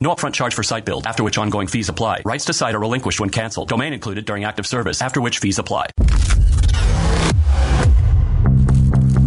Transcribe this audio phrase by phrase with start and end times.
[0.00, 2.22] No upfront charge for site build, after which ongoing fees apply.
[2.24, 3.68] Rights to site are relinquished when canceled.
[3.68, 5.86] Domain included during active service, after which fees apply.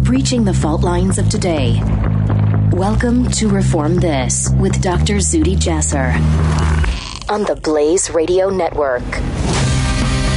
[0.02, 1.78] Breaching the fault lines of today.
[2.72, 5.16] Welcome to Reform This with Dr.
[5.16, 6.14] Zuhdi Jasser
[7.30, 9.04] on the Blaze Radio Network.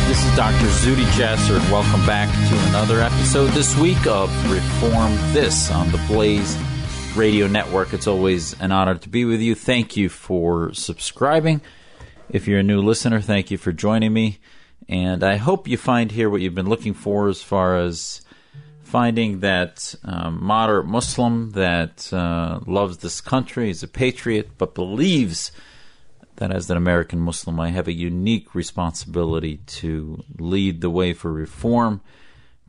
[0.09, 0.66] This is Dr.
[0.66, 5.97] Zuhdi Jasser, and welcome back to another episode this week of Reform This on the
[6.09, 6.58] Blaze
[7.16, 7.94] Radio Network.
[7.94, 9.55] It's always an honor to be with you.
[9.55, 11.61] Thank you for subscribing.
[12.30, 14.39] If you're a new listener, thank you for joining me.
[14.89, 18.21] And I hope you find here what you've been looking for as far as
[18.81, 25.52] finding that um, moderate Muslim that uh, loves this country, is a patriot, but believes
[26.36, 31.31] that as an American Muslim, I have a unique responsibility to lead the way for
[31.31, 32.02] reform,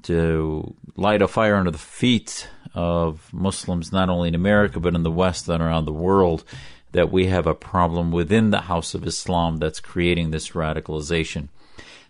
[0.03, 5.03] to light a fire under the feet of Muslims, not only in America, but in
[5.03, 6.45] the West and around the world,
[6.93, 11.49] that we have a problem within the House of Islam that's creating this radicalization.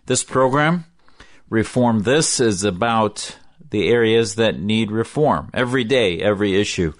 [0.05, 0.85] This program,
[1.49, 3.37] Reform This, is about
[3.69, 5.49] the areas that need reform.
[5.53, 6.93] Every day, every issue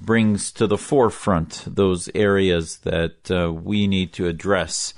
[0.00, 4.94] brings to the forefront those areas that uh, we need to address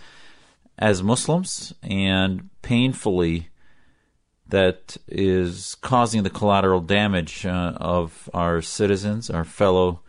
[0.78, 3.49] as Muslims and painfully
[4.50, 10.00] that is causing the collateral damage uh, of our citizens, our fellow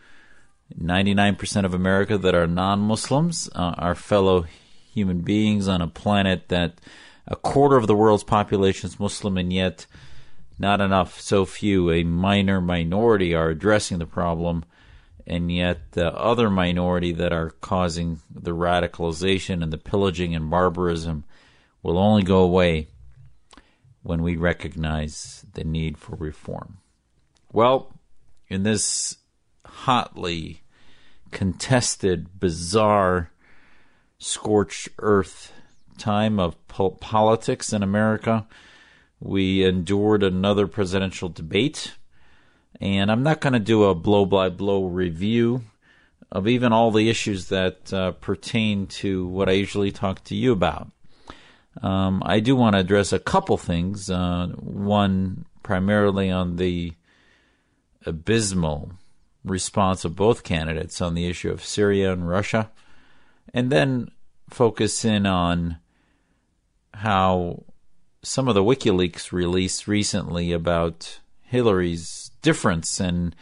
[0.79, 4.46] 99% of America that are non Muslims, uh, our fellow
[4.94, 6.80] human beings on a planet that
[7.28, 9.85] a quarter of the world's population is Muslim, and yet
[10.59, 14.63] not enough, so few, a minor minority are addressing the problem,
[15.25, 21.24] and yet the other minority that are causing the radicalization and the pillaging and barbarism
[21.84, 22.88] will only go away
[24.03, 26.78] when we recognize the need for reform.
[27.51, 27.94] Well,
[28.47, 29.17] in this
[29.66, 30.63] hotly
[31.31, 33.31] contested, bizarre,
[34.17, 35.53] scorched earth
[35.97, 38.47] time of po- politics in America,
[39.19, 41.94] we endured another presidential debate.
[42.79, 45.62] And I'm not going to do a blow by blow review
[46.31, 50.51] of even all the issues that uh, pertain to what I usually talk to you
[50.51, 50.89] about.
[51.82, 54.09] Um, I do want to address a couple things.
[54.09, 56.94] Uh, one, primarily on the
[58.06, 58.92] abysmal
[59.44, 62.72] response of both candidates on the issue of Syria and Russia,
[63.54, 64.10] and then
[64.50, 65.78] focus in on
[66.94, 67.64] how
[68.22, 73.34] some of the WikiLeaks released recently about Hillary's difference in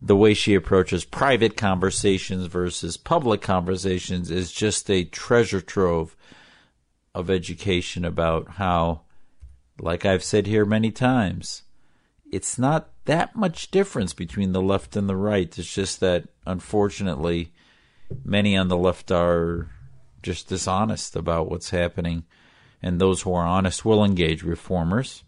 [0.00, 6.16] the way she approaches private conversations versus public conversations is just a treasure trove
[7.16, 9.00] of education about how,
[9.80, 11.62] like I've said here many times,
[12.30, 15.58] it's not that much difference between the left and the right.
[15.58, 17.52] It's just that, unfortunately,
[18.22, 19.70] many on the left are
[20.22, 22.24] just dishonest about what's happening,
[22.82, 25.24] and those who are honest will engage reformers.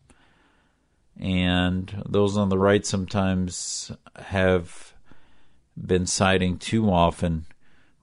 [1.19, 4.93] And those on the right sometimes have
[5.75, 7.47] been siding too often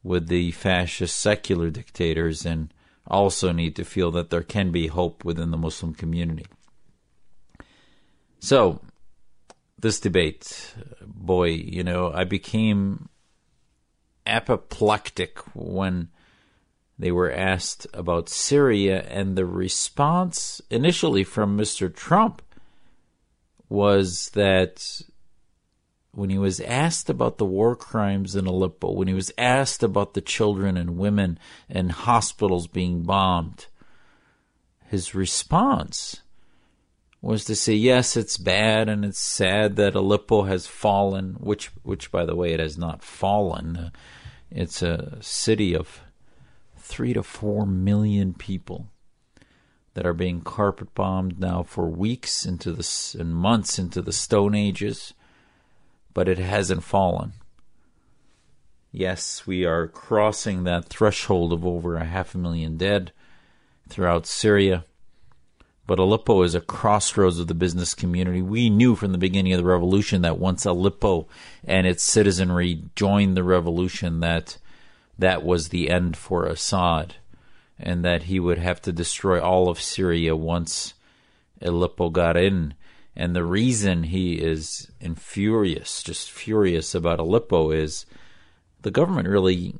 [0.01, 2.73] with the fascist secular dictators and
[3.07, 6.45] also need to feel that there can be hope within the Muslim community.
[8.39, 8.81] So,
[9.79, 10.73] this debate,
[11.05, 13.09] boy, you know, I became
[14.25, 16.09] apoplectic when
[16.97, 21.93] they were asked about Syria, and the response initially from Mr.
[21.93, 22.41] Trump
[23.67, 25.01] was that
[26.15, 30.13] when he was asked about the war crimes in Aleppo, when he was asked about
[30.13, 31.37] the children and women
[31.69, 33.67] and hospitals being bombed,
[34.87, 36.21] his response
[37.21, 42.11] was to say, yes, it's bad and it's sad that Aleppo has fallen, which, which
[42.11, 43.75] by the way, it has not fallen.
[43.75, 43.89] Uh,
[44.51, 46.01] it's a city of
[46.77, 48.87] three to four million people
[49.95, 54.53] that are being carpet bombed now for weeks into the and months into the Stone
[54.53, 55.13] Ages,
[56.15, 57.33] but it hasn't fallen.
[58.91, 63.11] Yes, we are crossing that threshold of over a half a million dead
[63.89, 64.85] throughout Syria.
[65.85, 68.41] But Aleppo is a crossroads of the business community.
[68.41, 71.27] We knew from the beginning of the revolution that once Aleppo
[71.65, 74.57] and its citizenry joined the revolution that
[75.19, 77.15] that was the end for Assad
[77.77, 80.93] and that he would have to destroy all of Syria once
[81.61, 82.73] Aleppo got in.
[83.15, 88.05] And the reason he is infurious, just furious about Aleppo, is
[88.81, 89.75] the government really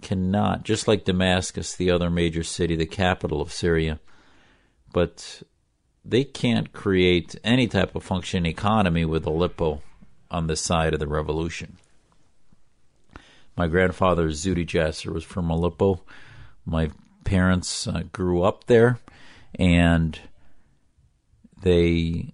[0.00, 3.98] cannot, just like Damascus, the other major city, the capital of Syria,
[4.92, 5.42] but
[6.04, 9.80] they can't create any type of functioning economy with Aleppo
[10.30, 11.78] on the side of the revolution.
[13.56, 16.02] My grandfather, Zuhdi Jasser, was from Aleppo.
[16.64, 16.90] My
[17.24, 18.98] parents uh, grew up there,
[19.58, 20.18] and
[21.62, 22.32] they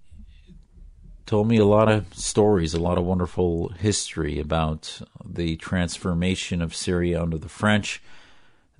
[1.29, 6.75] told me a lot of stories, a lot of wonderful history about the transformation of
[6.75, 8.03] Syria under the French,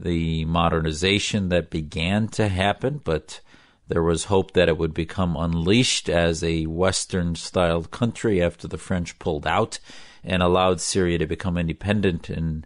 [0.01, 3.43] the modernization that began to happen, but
[3.89, 8.79] there was hope that it would become unleashed as a Western styled country after the
[8.79, 9.79] French pulled out
[10.25, 12.65] and allowed Syria to become independent in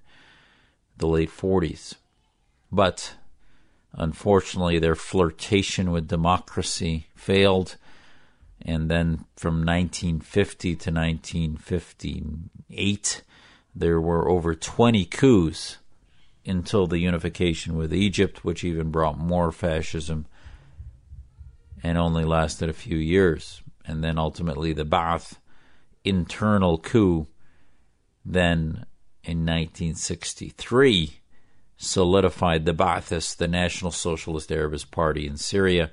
[0.96, 1.94] the late 40s.
[2.70, 3.14] But
[3.92, 7.76] unfortunately, their flirtation with democracy failed.
[8.64, 13.22] And then from 1950 to 1958,
[13.74, 15.78] there were over 20 coups
[16.46, 20.26] until the unification with Egypt, which even brought more fascism
[21.82, 23.62] and only lasted a few years.
[23.84, 25.38] And then ultimately the Ba'ath
[26.04, 27.26] internal coup
[28.24, 28.86] then
[29.24, 31.20] in 1963
[31.76, 35.90] solidified the Ba'athists, the National Socialist Arabist Party in Syria,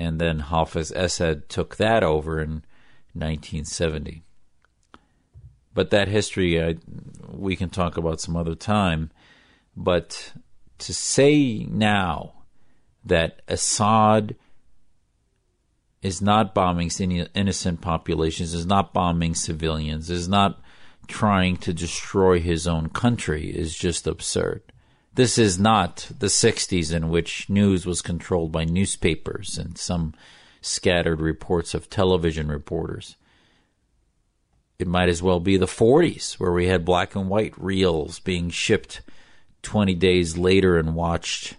[0.00, 2.64] and then Hafiz Assad took that over in
[3.12, 4.24] 1970.
[5.74, 6.78] But that history
[7.28, 9.10] we can talk about some other time.
[9.76, 10.32] But
[10.78, 12.32] to say now
[13.04, 14.36] that Assad
[16.00, 16.90] is not bombing
[17.34, 20.62] innocent populations, is not bombing civilians, is not
[21.08, 24.62] trying to destroy his own country is just absurd.
[25.14, 30.14] This is not the 60s in which news was controlled by newspapers and some
[30.60, 33.16] scattered reports of television reporters.
[34.78, 38.50] It might as well be the 40s where we had black and white reels being
[38.50, 39.02] shipped
[39.62, 41.56] 20 days later and watched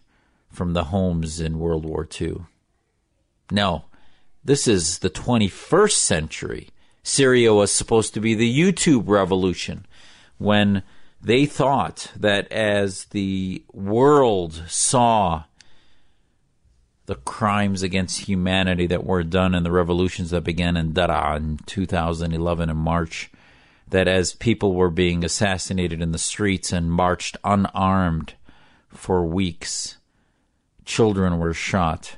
[0.49, 2.45] from the homes in World War II.
[3.51, 3.85] No,
[4.43, 6.69] this is the 21st century
[7.03, 9.85] Syria was supposed to be the YouTube revolution
[10.37, 10.83] when
[11.23, 15.43] they thought that as the world saw
[17.05, 21.57] the crimes against humanity that were done in the revolutions that began in Daraa in
[21.65, 23.29] 2011 in March,
[23.89, 28.33] that as people were being assassinated in the streets and marched unarmed
[28.87, 29.97] for weeks,
[30.85, 32.17] children were shot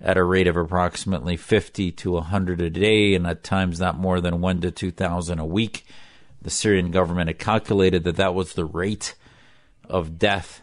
[0.00, 4.20] at a rate of approximately 50 to 100 a day, and at times not more
[4.20, 5.86] than 1 to 2,000 a week.
[6.46, 9.16] The Syrian government had calculated that that was the rate
[9.90, 10.62] of death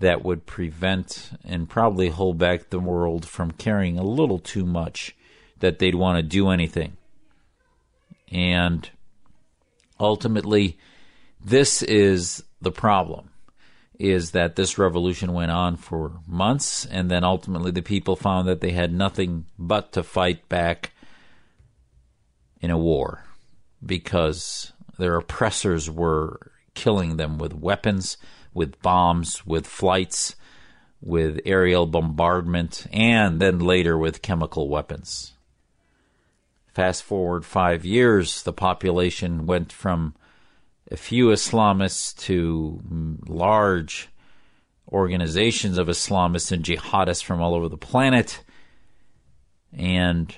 [0.00, 5.14] that would prevent and probably hold back the world from caring a little too much
[5.60, 6.96] that they'd want to do anything.
[8.32, 8.90] And
[10.00, 10.78] ultimately,
[11.40, 13.30] this is the problem
[14.00, 18.60] is that this revolution went on for months, and then ultimately the people found that
[18.60, 20.90] they had nothing but to fight back
[22.60, 23.25] in a war
[23.84, 28.16] because their oppressors were killing them with weapons,
[28.54, 30.36] with bombs, with flights,
[31.00, 35.32] with aerial bombardment, and then later with chemical weapons.
[36.74, 40.14] Fast forward five years, the population went from
[40.90, 42.80] a few Islamists to
[43.26, 44.08] large
[44.92, 48.42] organizations of Islamists and jihadists from all over the planet.
[49.72, 50.34] And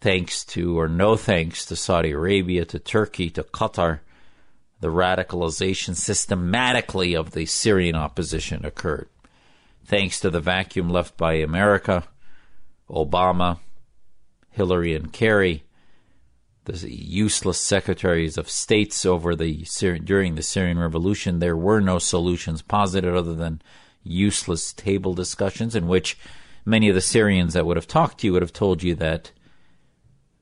[0.00, 4.00] thanks to, or no thanks to Saudi Arabia, to Turkey, to Qatar,
[4.80, 9.08] the radicalization systematically of the Syrian opposition occurred.
[9.84, 12.04] Thanks to the vacuum left by America,
[12.88, 13.58] Obama,
[14.50, 15.64] Hillary, and Kerry,
[16.64, 19.64] the useless secretaries of states over the
[20.04, 23.62] during the Syrian revolution, there were no solutions posited other than
[24.02, 26.18] useless table discussions in which
[26.64, 29.32] many of the Syrians that would have talked to you would have told you that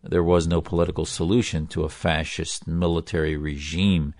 [0.08, 4.14] there was no political solution to a fascist military regime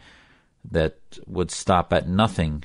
[0.71, 2.65] that would stop at nothing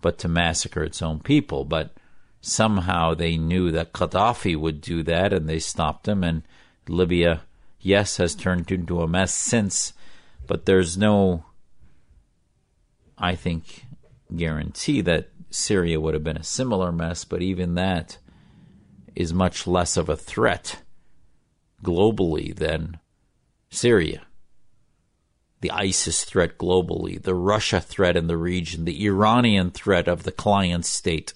[0.00, 1.64] but to massacre its own people.
[1.64, 1.94] But
[2.40, 6.22] somehow they knew that Gaddafi would do that, and they stopped him.
[6.22, 6.42] And
[6.88, 7.42] Libya,
[7.80, 9.92] yes, has turned into a mess since,
[10.46, 11.44] but there's no,
[13.16, 13.84] I think,
[14.34, 17.24] guarantee that Syria would have been a similar mess.
[17.24, 18.18] But even that
[19.16, 20.82] is much less of a threat
[21.82, 22.98] globally than
[23.70, 24.22] Syria.
[25.60, 30.32] The ISIS threat globally, the Russia threat in the region, the Iranian threat of the
[30.32, 31.34] client state.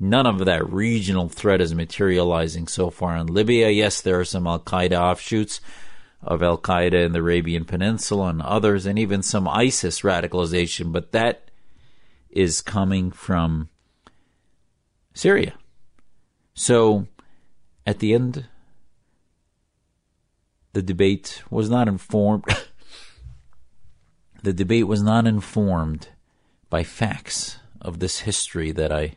[0.00, 3.70] None of that regional threat is materializing so far in Libya.
[3.70, 5.60] Yes, there are some Al Qaeda offshoots
[6.20, 11.12] of Al Qaeda in the Arabian Peninsula and others, and even some ISIS radicalization, but
[11.12, 11.50] that
[12.28, 13.68] is coming from
[15.14, 15.54] Syria.
[16.54, 17.06] So,
[17.86, 18.46] at the end,
[20.74, 22.44] the debate was not informed.
[24.42, 26.08] the debate was not informed
[26.68, 29.16] by facts of this history that I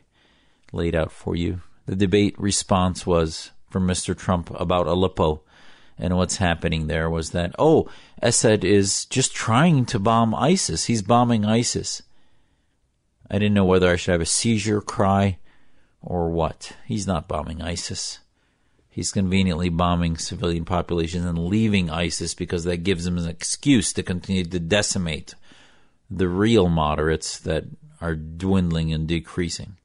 [0.72, 1.60] laid out for you.
[1.86, 4.16] The debate response was from Mr.
[4.16, 5.42] Trump about Aleppo
[5.98, 7.90] and what's happening there was that, oh,
[8.22, 10.84] Assad is just trying to bomb ISIS.
[10.84, 12.02] He's bombing ISIS.
[13.28, 15.38] I didn't know whether I should have a seizure cry
[16.00, 16.76] or what.
[16.86, 18.20] He's not bombing ISIS.
[18.98, 24.02] He's conveniently bombing civilian populations and leaving ISIS because that gives him an excuse to
[24.02, 25.36] continue to decimate
[26.10, 27.66] the real moderates that
[28.00, 29.76] are dwindling and decreasing.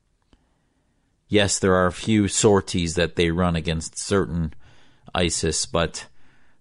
[1.28, 4.56] Yes, there are a few sorties that they run against certain
[5.14, 6.08] ISIS, but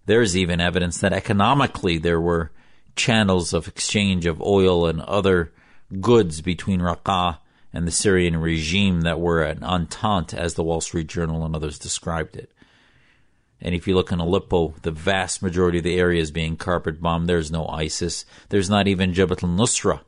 [0.05, 2.51] there's even evidence that economically there were
[2.95, 5.51] channels of exchange of oil and other
[6.01, 7.39] goods between Raqqa
[7.73, 11.79] and the Syrian regime that were an entente, as the Wall Street Journal and others
[11.79, 12.51] described it.
[13.59, 17.01] And if you look in Aleppo, the vast majority of the area is being carpet
[17.01, 17.27] bombed.
[17.27, 18.25] There's no ISIS.
[18.49, 20.01] There's not even Jabhat al-Nusra,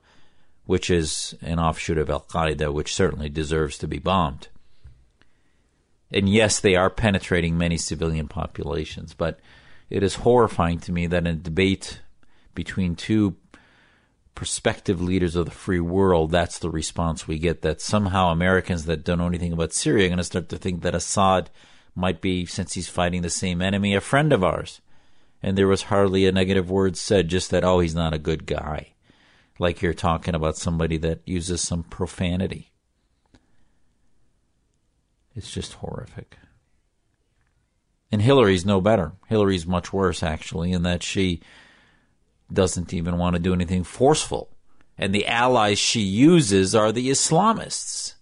[0.66, 4.50] which is an offshoot of Al-Qaeda, which certainly deserves to be bombed.
[6.12, 9.40] And yes, they are penetrating many civilian populations, but
[9.90, 12.02] it is horrifying to me that in a debate
[12.54, 13.36] between two
[14.36, 17.62] prospective leaders of the free world, that's the response we get.
[17.62, 20.82] That somehow Americans that don't know anything about Syria are going to start to think
[20.82, 21.50] that Assad
[21.96, 24.82] might be, since he's fighting the same enemy, a friend of ours.
[25.42, 28.46] And there was hardly a negative word said, just that, oh, he's not a good
[28.46, 28.94] guy.
[29.58, 32.72] Like you're talking about somebody that uses some profanity.
[35.36, 36.38] It's just horrific.
[38.12, 39.14] And Hillary's no better.
[39.28, 41.42] Hillary's much worse, actually, in that she
[42.52, 44.50] doesn't even want to do anything forceful.
[44.98, 48.14] And the allies she uses are the Islamists.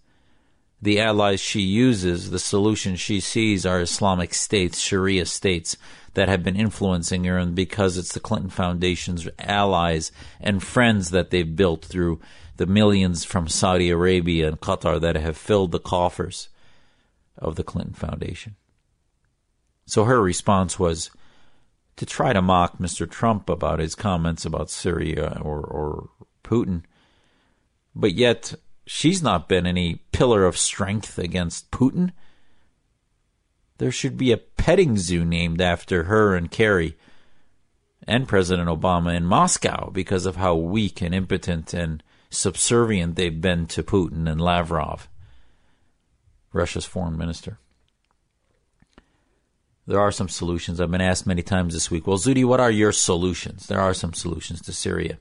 [0.82, 5.76] The allies she uses, the solution she sees are Islamic states, Sharia states
[6.14, 11.30] that have been influencing her, and because it's the Clinton Foundation's allies and friends that
[11.30, 12.20] they've built through
[12.56, 16.48] the millions from Saudi Arabia and Qatar that have filled the coffers
[17.38, 18.56] of the Clinton Foundation.
[19.86, 21.10] So her response was
[21.96, 23.08] to try to mock Mr.
[23.08, 26.10] Trump about his comments about Syria or, or
[26.42, 26.82] Putin.
[27.94, 28.54] But yet,
[28.86, 32.12] she's not been any pillar of strength against Putin.
[33.78, 36.96] There should be a petting zoo named after her and Kerry
[38.06, 43.66] and President Obama in Moscow because of how weak and impotent and subservient they've been
[43.66, 45.08] to Putin and Lavrov,
[46.52, 47.58] Russia's foreign minister.
[49.86, 50.80] There are some solutions.
[50.80, 53.66] I've been asked many times this week, well, Zuhdi, what are your solutions?
[53.66, 55.18] There are some solutions to Syria.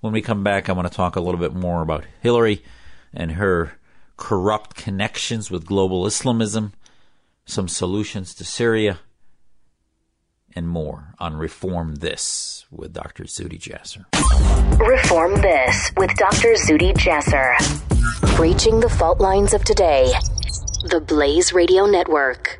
[0.00, 2.62] When we come back, I want to talk a little bit more about Hillary
[3.14, 3.72] and her
[4.18, 6.74] corrupt connections with global Islamism,
[7.46, 8.98] some solutions to Syria,
[10.54, 13.24] and more on Reform This with Dr.
[13.24, 14.04] Zuhdi Jasser.
[14.78, 16.54] Reform This with Dr.
[16.54, 17.56] Zuhdi Jasser.
[18.36, 20.12] Breaching the fault lines of today.
[20.90, 22.59] The Blaze Radio Network.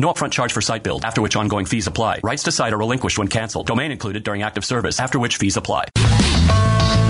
[0.00, 2.20] No upfront charge for site build, after which ongoing fees apply.
[2.22, 3.66] Rights to site are relinquished when canceled.
[3.66, 5.86] Domain included during active service, after which fees apply.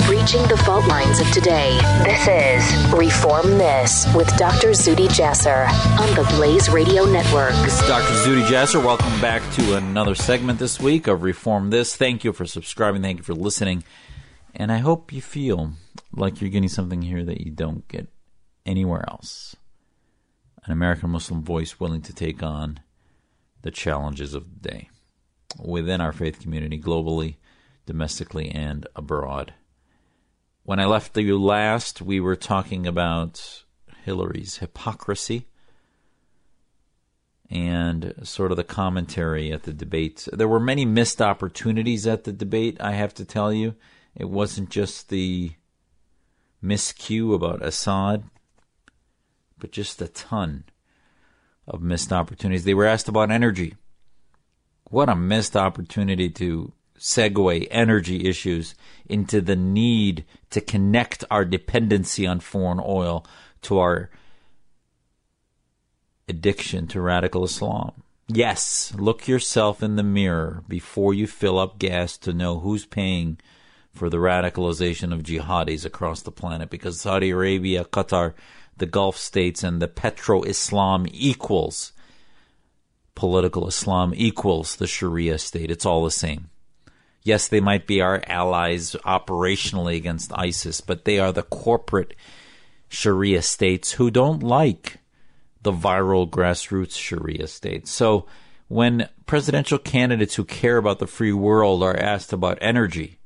[0.07, 1.79] Breaching the fault lines of today.
[2.03, 4.69] This is Reform This with Dr.
[4.69, 5.69] Zuhdi Jasser
[6.01, 7.53] on the Blaze Radio Network.
[7.57, 8.15] This is Dr.
[8.27, 8.83] Zuhdi Jasser.
[8.83, 11.95] Welcome back to another segment this week of Reform This.
[11.95, 13.03] Thank you for subscribing.
[13.03, 13.85] Thank you for listening.
[14.55, 15.73] And I hope you feel
[16.11, 18.09] like you're getting something here that you don't get
[18.65, 19.55] anywhere else.
[20.69, 22.81] An American Muslim voice willing to take on
[23.63, 24.91] the challenges of the day
[25.59, 27.37] within our faith community, globally,
[27.87, 29.55] domestically, and abroad.
[30.65, 33.65] When I left you last, we were talking about
[34.05, 35.47] Hillary's hypocrisy
[37.49, 40.29] and sort of the commentary at the debate.
[40.35, 43.75] There were many missed opportunities at the debate, I have to tell you.
[44.15, 45.53] It wasn't just the
[46.63, 48.25] miscue about Assad,
[49.59, 50.65] but just a ton
[51.67, 52.65] of missed opportunities.
[52.65, 53.77] They were asked about energy.
[54.91, 58.75] What a missed opportunity to segue energy issues
[59.09, 63.25] into the need to connect our dependency on foreign oil
[63.63, 64.11] to our
[66.29, 68.03] addiction to radical Islam.
[68.27, 73.39] Yes, look yourself in the mirror before you fill up gas to know who's paying
[73.95, 78.35] for the radicalization of jihadis across the planet because Saudi Arabia, Qatar,
[78.79, 81.93] the Gulf states, and the petro Islam equals
[83.15, 85.73] political Islam equals the Sharia state.
[85.73, 86.51] It's all the same.
[87.25, 92.15] Yes, they might be our allies operationally against ISIS, but they are the corporate
[92.89, 94.99] Sharia states who don't like
[95.63, 97.91] the viral grassroots Sharia states.
[97.91, 98.27] So
[98.69, 103.19] when presidential candidates who care about the free world are asked about energy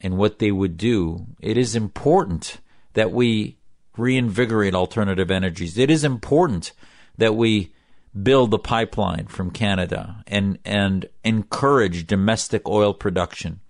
[0.00, 2.58] and what they would do, it is important
[2.94, 3.58] that we
[3.96, 5.78] reinvigorate alternative energies.
[5.78, 6.72] It is important
[7.18, 7.72] that we
[8.20, 13.60] build the pipeline from Canada and and encourage domestic oil production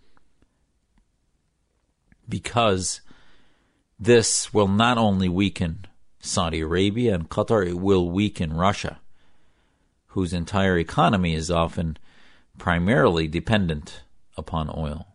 [2.29, 3.01] because
[3.99, 5.87] this will not only weaken
[6.19, 9.01] Saudi Arabia and Qatar, it will weaken Russia,
[10.09, 11.99] whose entire economy is often
[12.59, 14.03] primarily dependent
[14.37, 15.12] upon oil.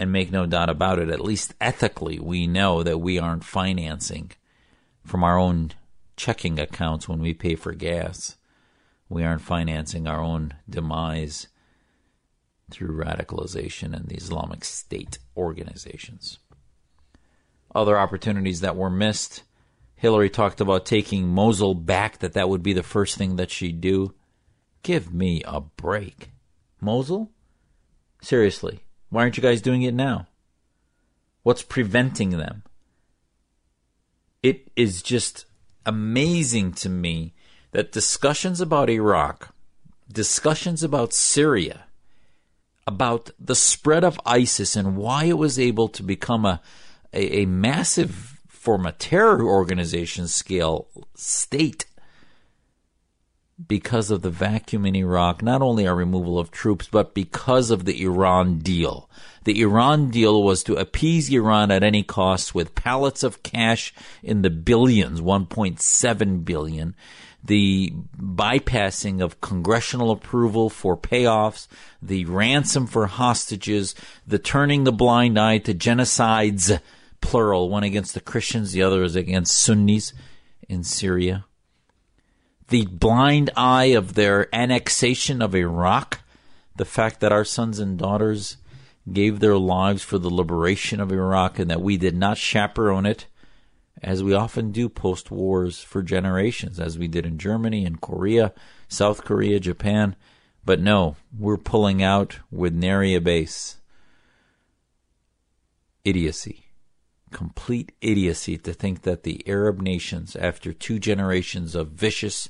[0.00, 4.32] And make no doubt about it, at least ethically, we know that we aren't financing
[5.04, 5.72] from our own
[6.16, 8.36] checking accounts when we pay for gas.
[9.10, 11.48] We aren't financing our own demise
[12.70, 16.38] through radicalization and the Islamic State organizations.
[17.74, 19.42] Other opportunities that were missed.
[19.96, 23.82] Hillary talked about taking Mosul back, that that would be the first thing that she'd
[23.82, 24.14] do.
[24.82, 26.30] Give me a break.
[26.80, 27.30] Mosul?
[28.22, 30.26] Seriously, why aren't you guys doing it now?
[31.42, 32.62] What's preventing them?
[34.42, 35.44] It is just
[35.84, 37.34] amazing to me
[37.72, 39.54] that discussions about Iraq,
[40.10, 41.84] discussions about Syria,
[42.86, 46.60] about the spread of ISIS and why it was able to become a,
[47.12, 51.84] a, a massive, from a terror organization scale, state
[53.68, 57.84] because of the vacuum in Iraq, not only our removal of troops, but because of
[57.84, 59.08] the Iran deal.
[59.44, 64.42] The Iran deal was to appease Iran at any cost with pallets of cash in
[64.42, 66.94] the billions, 1.7 billion,
[67.42, 71.68] the bypassing of congressional approval for payoffs,
[72.02, 73.94] the ransom for hostages,
[74.26, 76.80] the turning the blind eye to genocides,
[77.20, 80.12] plural, one against the Christians, the other is against Sunnis
[80.68, 81.46] in Syria.
[82.70, 86.20] The blind eye of their annexation of Iraq,
[86.76, 88.58] the fact that our sons and daughters
[89.12, 93.26] gave their lives for the liberation of Iraq and that we did not chaperone it,
[94.04, 98.52] as we often do post wars for generations, as we did in Germany and Korea,
[98.86, 100.14] South Korea, Japan.
[100.64, 103.78] But no, we're pulling out with nary a base.
[106.04, 106.69] Idiocy.
[107.30, 112.48] Complete idiocy to think that the Arab nations, after two generations of vicious,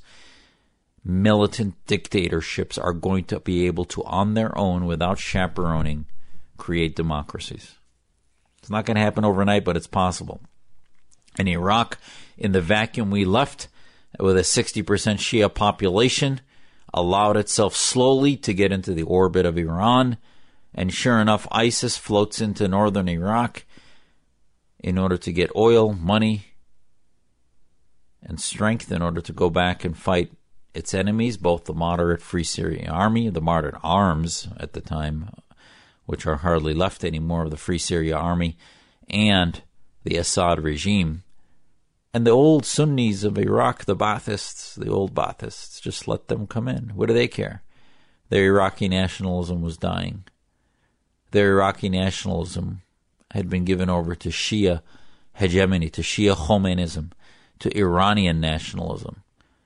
[1.04, 6.06] militant dictatorships, are going to be able to, on their own, without chaperoning,
[6.56, 7.76] create democracies.
[8.58, 10.40] It's not going to happen overnight, but it's possible.
[11.36, 11.98] And Iraq,
[12.36, 13.68] in the vacuum we left
[14.18, 16.40] with a 60% Shia population,
[16.92, 20.16] allowed itself slowly to get into the orbit of Iran.
[20.74, 23.64] And sure enough, ISIS floats into northern Iraq
[24.82, 26.46] in order to get oil, money,
[28.22, 30.32] and strength in order to go back and fight
[30.74, 35.30] its enemies, both the moderate Free Syrian Army, the moderate arms at the time
[36.06, 38.56] which are hardly left anymore of the Free Syria Army,
[39.08, 39.62] and
[40.02, 41.22] the Assad regime
[42.12, 46.66] And the old Sunnis of Iraq, the Baathists, the old Baathists, just let them come
[46.66, 46.90] in.
[46.96, 47.62] What do they care?
[48.28, 50.24] Their Iraqi nationalism was dying.
[51.30, 52.82] Their Iraqi nationalism
[53.32, 54.82] had been given over to Shia
[55.34, 57.12] hegemony, to Shia Khomeinism,
[57.60, 59.22] to Iranian nationalism.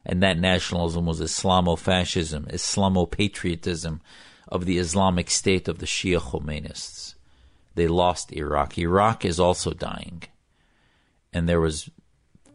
[0.07, 4.01] And that nationalism was Islamo-fascism, Islamo-patriotism
[4.49, 7.15] of the Islamic State of the Shia Khomeinists.
[7.75, 8.79] They lost Iraq.
[8.79, 10.25] Iraq is also dying.
[11.33, 11.91] And there was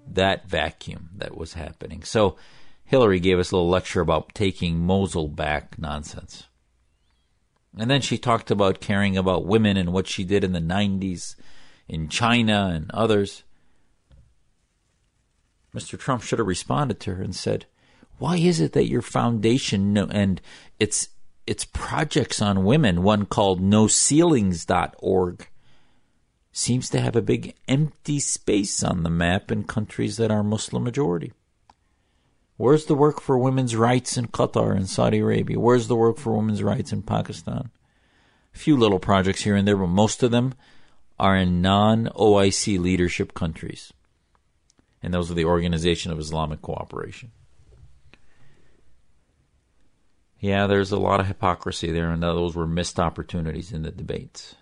[0.08, 2.04] that vacuum that was happening.
[2.04, 2.38] So
[2.86, 6.46] Hillary gave us a little lecture about taking Mosul back nonsense.
[7.78, 11.36] And then she talked about caring about women and what she did in the 90s
[11.88, 13.44] in China and others.
[15.74, 15.98] Mr.
[15.98, 17.68] Trump should have responded to her and said,
[18.18, 20.42] "Why is it that your foundation and
[20.80, 21.10] its
[21.46, 25.50] its projects on women, one called NoCeilings.org,
[26.52, 30.84] seems to have a big empty space on the map in countries that are Muslim
[30.84, 31.34] majority.
[32.60, 35.58] Where's the work for women's rights in Qatar and Saudi Arabia?
[35.58, 37.72] Where's the work for women's rights in Pakistan?
[38.54, 40.54] A few little projects here and there, but most of them
[41.18, 43.94] are in non OIC leadership countries.
[45.02, 47.32] And those are the Organization of Islamic Cooperation.
[50.42, 54.56] Yeah, there's a lot of hypocrisy there, and those were missed opportunities in the debates.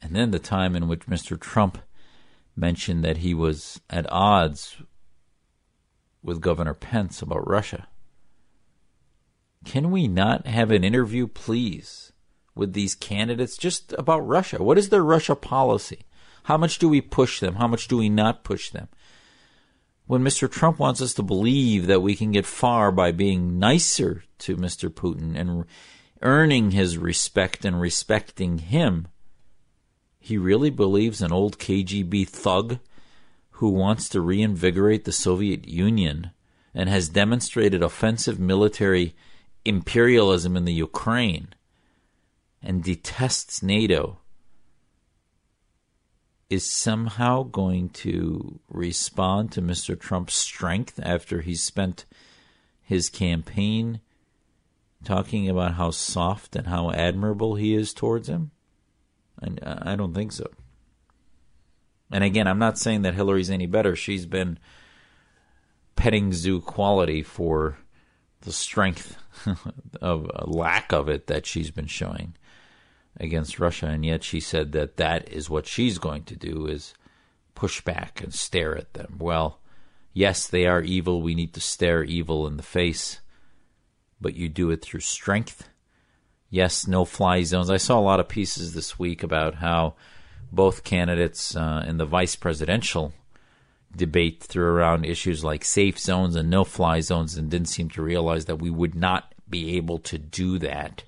[0.00, 1.40] And then the time in which Mr.
[1.40, 1.78] Trump
[2.54, 4.76] mentioned that he was at odds
[6.22, 7.88] with Governor Pence about Russia.
[9.64, 12.12] Can we not have an interview, please,
[12.54, 14.62] with these candidates just about Russia?
[14.62, 16.06] What is their Russia policy?
[16.44, 17.56] How much do we push them?
[17.56, 18.88] How much do we not push them?
[20.06, 20.50] When Mr.
[20.50, 24.88] Trump wants us to believe that we can get far by being nicer to Mr.
[24.88, 25.66] Putin and
[26.22, 29.08] earning his respect and respecting him,
[30.18, 32.78] he really believes an old KGB thug
[33.58, 36.30] who wants to reinvigorate the Soviet Union
[36.72, 39.16] and has demonstrated offensive military
[39.64, 41.48] imperialism in the Ukraine
[42.62, 44.18] and detests NATO
[46.48, 49.98] is somehow going to respond to Mr.
[49.98, 52.04] Trump's strength after he spent
[52.80, 54.00] his campaign
[55.02, 58.52] talking about how soft and how admirable he is towards him?
[59.42, 60.46] I, I don't think so.
[62.10, 63.94] And again, I'm not saying that Hillary's any better.
[63.94, 64.58] She's been
[65.96, 67.76] petting zoo quality for
[68.42, 69.16] the strength
[70.00, 72.34] of uh, lack of it that she's been showing
[73.18, 76.94] against Russia, and yet she said that that is what she's going to do is
[77.54, 79.16] push back and stare at them.
[79.18, 79.60] Well,
[80.12, 81.20] yes, they are evil.
[81.20, 83.20] We need to stare evil in the face,
[84.20, 85.68] but you do it through strength
[86.50, 87.70] yes, no fly zones.
[87.70, 89.94] I saw a lot of pieces this week about how
[90.52, 93.12] both candidates uh, in the vice presidential
[93.94, 98.02] debate threw around issues like safe zones and no fly zones and didn't seem to
[98.02, 101.04] realize that we would not be able to do that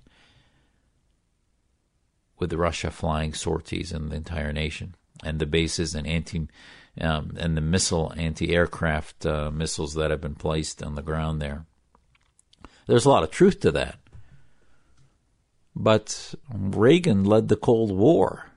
[2.38, 6.48] with Russia flying sorties in the entire nation and the bases and anti
[7.00, 11.66] um, and the missile anti-aircraft uh, missiles that have been placed on the ground there.
[12.87, 13.96] There's a lot of truth to that.
[15.76, 18.49] But Reagan led the Cold War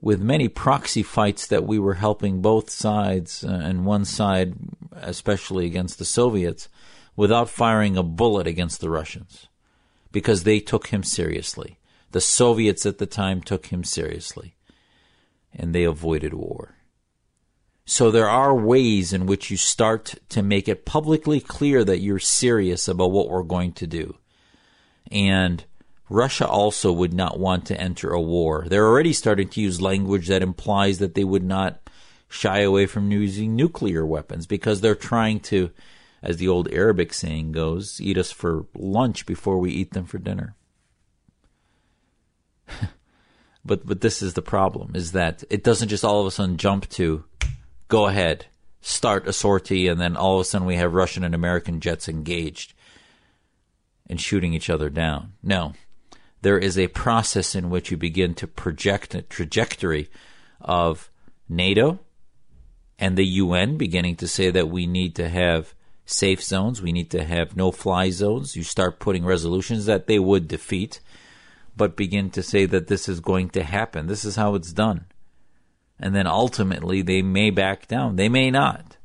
[0.00, 4.54] with many proxy fights that we were helping both sides, uh, and one side
[4.92, 6.68] especially against the Soviets,
[7.16, 9.48] without firing a bullet against the Russians
[10.12, 11.78] because they took him seriously.
[12.12, 14.54] The Soviets at the time took him seriously
[15.52, 16.76] and they avoided war.
[17.84, 22.18] So there are ways in which you start to make it publicly clear that you're
[22.18, 24.16] serious about what we're going to do.
[25.10, 25.64] And
[26.10, 28.66] Russia also would not want to enter a war.
[28.68, 31.80] They're already starting to use language that implies that they would not
[32.28, 35.70] shy away from using nuclear weapons because they're trying to,
[36.22, 40.18] as the old Arabic saying goes, eat us for lunch before we eat them for
[40.18, 40.54] dinner.
[43.64, 46.58] but but this is the problem is that it doesn't just all of a sudden
[46.58, 47.24] jump to
[47.88, 48.46] go ahead,
[48.82, 52.08] start a sortie and then all of a sudden we have Russian and American jets
[52.08, 52.74] engaged
[54.08, 55.32] and shooting each other down.
[55.42, 55.72] No
[56.42, 60.08] there is a process in which you begin to project a trajectory
[60.60, 61.10] of
[61.48, 61.98] NATO
[62.98, 65.74] and the UN beginning to say that we need to have
[66.04, 68.56] safe zones, we need to have no fly zones.
[68.56, 71.00] You start putting resolutions that they would defeat,
[71.76, 74.06] but begin to say that this is going to happen.
[74.06, 75.06] This is how it's done.
[76.00, 78.16] And then ultimately they may back down.
[78.16, 78.97] They may not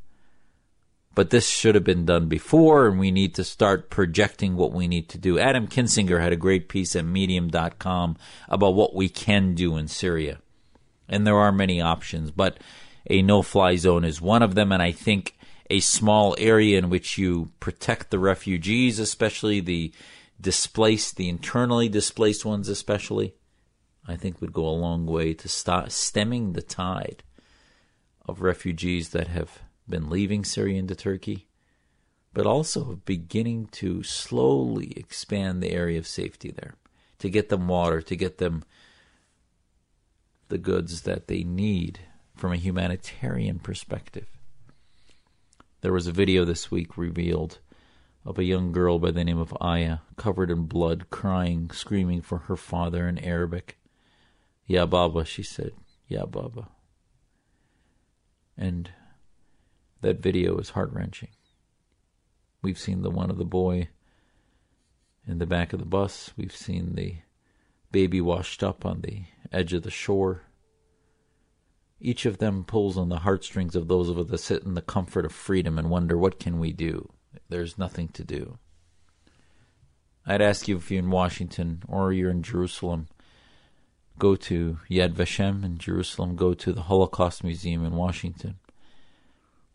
[1.15, 4.87] but this should have been done before, and we need to start projecting what we
[4.87, 5.37] need to do.
[5.37, 8.17] Adam Kinzinger had a great piece at medium.com
[8.49, 10.39] about what we can do in Syria.
[11.07, 12.57] And there are many options, but
[13.09, 15.37] a no-fly zone is one of them, and I think
[15.69, 19.93] a small area in which you protect the refugees, especially the
[20.39, 23.33] displaced, the internally displaced ones, especially,
[24.07, 27.23] I think would go a long way to stemming the tide
[28.27, 31.47] of refugees that have been leaving Syria into Turkey,
[32.33, 36.75] but also beginning to slowly expand the area of safety there,
[37.19, 38.63] to get them water, to get them
[40.49, 41.99] the goods that they need
[42.35, 44.27] from a humanitarian perspective.
[45.81, 47.59] There was a video this week revealed
[48.25, 52.39] of a young girl by the name of Aya, covered in blood, crying, screaming for
[52.39, 53.77] her father in Arabic.
[54.65, 55.73] Ya Baba, she said.
[56.07, 56.69] Ya Baba.
[58.57, 58.91] And
[60.03, 61.29] that video is heart wrenching.
[62.61, 63.89] We've seen the one of the boy
[65.27, 66.31] in the back of the bus.
[66.37, 67.15] We've seen the
[67.91, 70.43] baby washed up on the edge of the shore.
[71.99, 74.81] Each of them pulls on the heartstrings of those of us that sit in the
[74.81, 77.11] comfort of freedom and wonder, what can we do?
[77.49, 78.57] There's nothing to do.
[80.25, 83.07] I'd ask you if you're in Washington or you're in Jerusalem,
[84.19, 88.55] go to Yad Vashem in Jerusalem, go to the Holocaust Museum in Washington.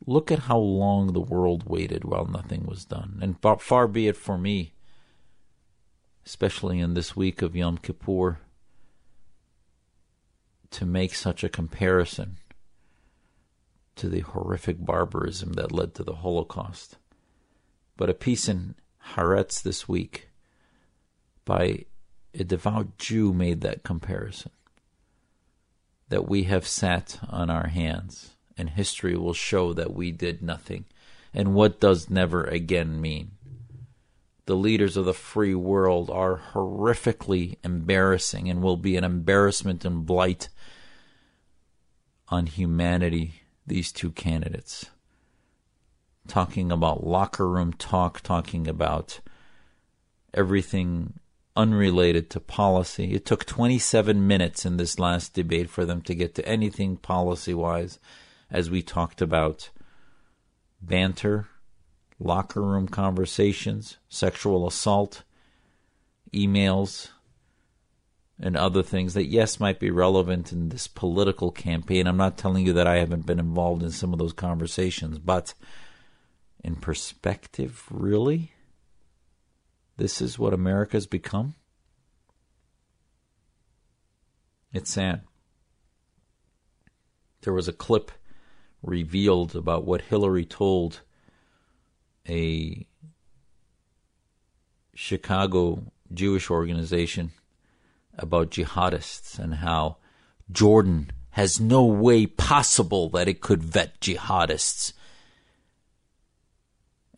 [0.07, 3.19] Look at how long the world waited while nothing was done.
[3.21, 4.73] And far, be it for me,
[6.25, 8.39] especially in this week of Yom Kippur,
[10.71, 12.37] to make such a comparison
[13.97, 16.97] to the horrific barbarism that led to the Holocaust.
[17.97, 18.77] But a piece in
[19.15, 20.29] Haaretz this week
[21.45, 21.85] by
[22.33, 24.53] a devout Jew made that comparison.
[26.11, 30.85] That we have sat on our hands, and history will show that we did nothing.
[31.33, 33.31] And what does never again mean?
[34.47, 40.05] The leaders of the free world are horrifically embarrassing and will be an embarrassment and
[40.05, 40.49] blight
[42.29, 44.87] on humanity, these two candidates.
[46.27, 49.21] Talking about locker room talk, talking about
[50.35, 51.21] everything
[51.57, 53.13] unrelated to policy.
[53.13, 57.53] It took 27 minutes in this last debate for them to get to anything policy
[57.53, 57.99] wise,
[58.51, 59.71] as we talked about
[60.81, 61.49] banter,
[62.19, 65.23] locker room conversations, sexual assault,
[66.33, 67.11] emails,
[68.41, 72.07] and other things that, yes, might be relevant in this political campaign.
[72.07, 75.55] I'm not telling you that I haven't been involved in some of those conversations, but
[76.63, 78.53] in perspective, really?
[79.97, 81.55] This is what America's become?
[84.73, 85.23] It's sad.
[87.43, 88.13] There was a clip
[88.83, 91.01] revealed about what Hillary told
[92.29, 92.87] a
[94.95, 97.33] Chicago Jewish organization
[98.19, 99.97] about jihadists and how
[100.51, 104.93] Jordan has no way possible that it could vet jihadists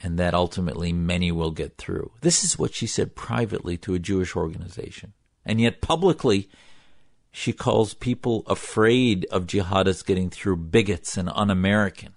[0.02, 2.10] and that ultimately many will get through.
[2.20, 5.12] This is what she said privately to a Jewish organization.
[5.44, 6.48] And yet publicly,
[7.32, 12.14] she calls people afraid of jihadists getting through bigots and un American.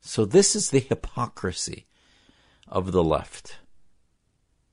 [0.00, 1.86] So this is the hypocrisy
[2.68, 3.58] of the left.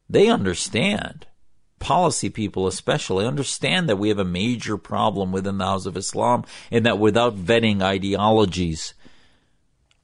[0.10, 1.28] They understand,
[1.80, 6.46] policy people especially, understand that we have a major problem within the House of Islam
[6.72, 8.94] and that without vetting ideologies,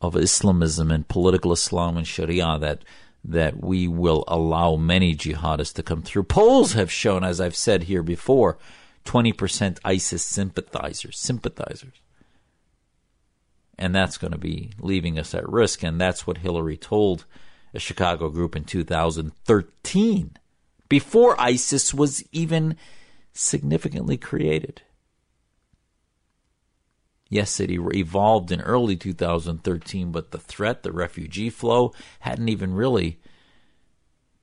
[0.04, 2.84] of Islamism and political Islam and Sharia that
[3.26, 6.24] that we will allow many jihadists to come through.
[6.24, 8.58] Polls have shown, as I've said here before,
[9.06, 12.02] 20% ISIS sympathizers, sympathizers.
[13.78, 15.84] And that's going to be leaving us at risk.
[15.84, 17.26] And that's what Hillary told
[17.74, 20.38] a Chicago group in 2013,
[20.90, 22.78] before ISIS was even
[23.34, 24.84] significantly created.
[27.30, 33.20] Yes, it evolved in early 2013, but the threat, the refugee flow, hadn't even really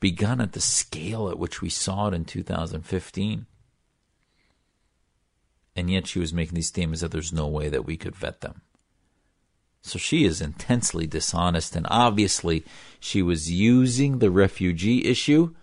[0.01, 3.47] begun at the scale at which we saw it in 2015.
[5.77, 8.41] And yet she was making these statements that there's no way that we could vet
[8.41, 8.63] them.
[9.83, 12.65] So she is intensely dishonest, and obviously
[12.99, 15.55] she was using the refugee issue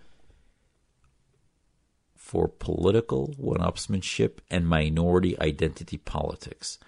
[2.16, 6.78] for political one upsmanship and minority identity politics.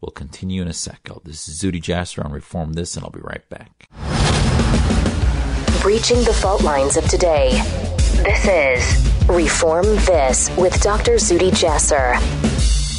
[0.00, 1.08] We'll continue in a sec.
[1.24, 3.88] This is Zuhdi Jasser on Reform This, and I'll be right back.
[5.80, 7.50] Breaching the fault lines of today.
[8.24, 11.12] This is Reform This with Dr.
[11.14, 12.49] Zuhdi Jasser.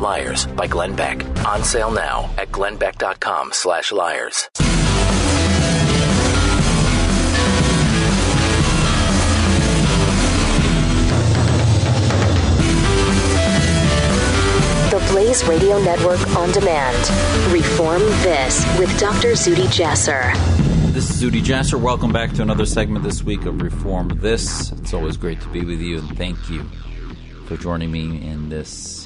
[0.00, 1.24] Liars by Glenn Beck.
[1.46, 4.48] On sale now at glennbeck.com slash liars.
[14.90, 16.96] The Blaze Radio Network on demand.
[17.52, 19.32] Reform This with Dr.
[19.32, 20.34] Zuhdi Jasser.
[20.92, 21.80] This is Zuhdi Jasser.
[21.80, 24.72] Welcome back to another segment this week of Reform This.
[24.72, 26.68] It's always great to be with you, and thank you
[27.46, 28.99] for joining me in this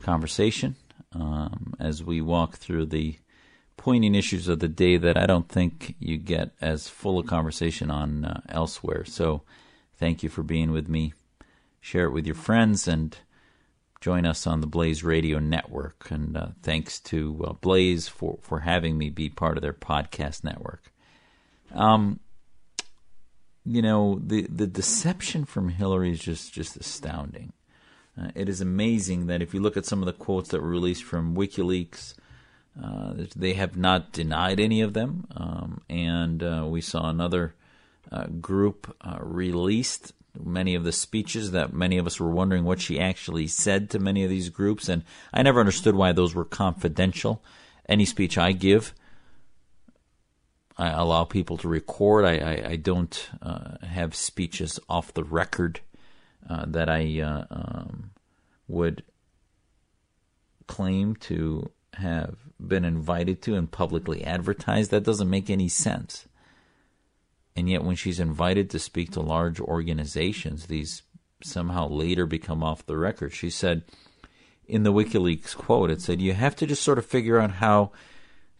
[0.00, 0.76] conversation
[1.12, 3.16] um, as we walk through the
[3.76, 7.90] poignant issues of the day that I don't think you get as full a conversation
[7.90, 9.04] on uh, elsewhere.
[9.04, 9.42] So,
[9.96, 11.14] thank you for being with me.
[11.80, 13.16] Share it with your friends and
[14.00, 16.10] join us on the Blaze Radio Network.
[16.10, 20.42] And uh, thanks to uh, Blaze for, for having me be part of their podcast
[20.42, 20.92] network.
[21.72, 22.20] Um,
[23.64, 27.52] you know, the, the deception from Hillary is just, just astounding.
[28.20, 30.68] Uh, it is amazing that if you look at some of the quotes that were
[30.68, 32.14] released from WikiLeaks,
[32.82, 35.26] uh, they have not denied any of them.
[35.36, 37.54] Um, and uh, we saw another
[38.10, 42.80] uh, group uh, released many of the speeches that many of us were wondering what
[42.80, 44.88] she actually said to many of these groups.
[44.88, 45.02] And
[45.32, 47.42] I never understood why those were confidential.
[47.88, 48.94] Any speech I give,
[50.76, 52.24] I allow people to record.
[52.24, 55.80] I, I, I don't uh, have speeches off the record
[56.48, 58.10] uh, that I uh, um,
[58.68, 59.02] would
[60.66, 64.90] claim to have been invited to and publicly advertised.
[64.90, 66.26] That doesn't make any sense.
[67.56, 71.02] And yet, when she's invited to speak to large organizations, these
[71.42, 73.32] somehow later become off the record.
[73.32, 73.82] She said
[74.66, 77.90] in the WikiLeaks quote, it said, You have to just sort of figure out how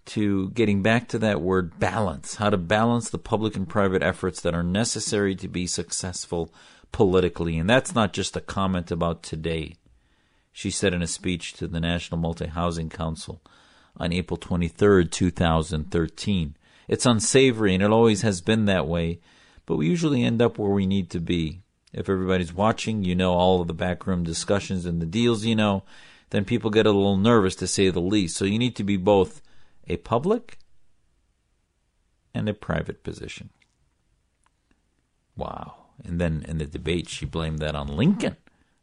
[0.07, 4.41] to getting back to that word balance, how to balance the public and private efforts
[4.41, 6.53] that are necessary to be successful
[6.93, 7.59] politically.
[7.59, 9.77] And that's not just a comment about today.
[10.53, 13.41] She said in a speech to the National Multi Housing Council
[13.97, 16.57] on April 23, 2013.
[16.89, 19.21] It's unsavory and it always has been that way,
[19.67, 21.63] but we usually end up where we need to be.
[21.93, 25.85] If everybody's watching, you know all of the backroom discussions and the deals you know,
[26.31, 28.37] then people get a little nervous to say the least.
[28.37, 29.43] So you need to be both
[29.89, 30.59] a public
[32.33, 33.51] and a private position.
[35.37, 35.80] Wow.
[36.05, 38.37] And then in the debate, she blamed that on Lincoln.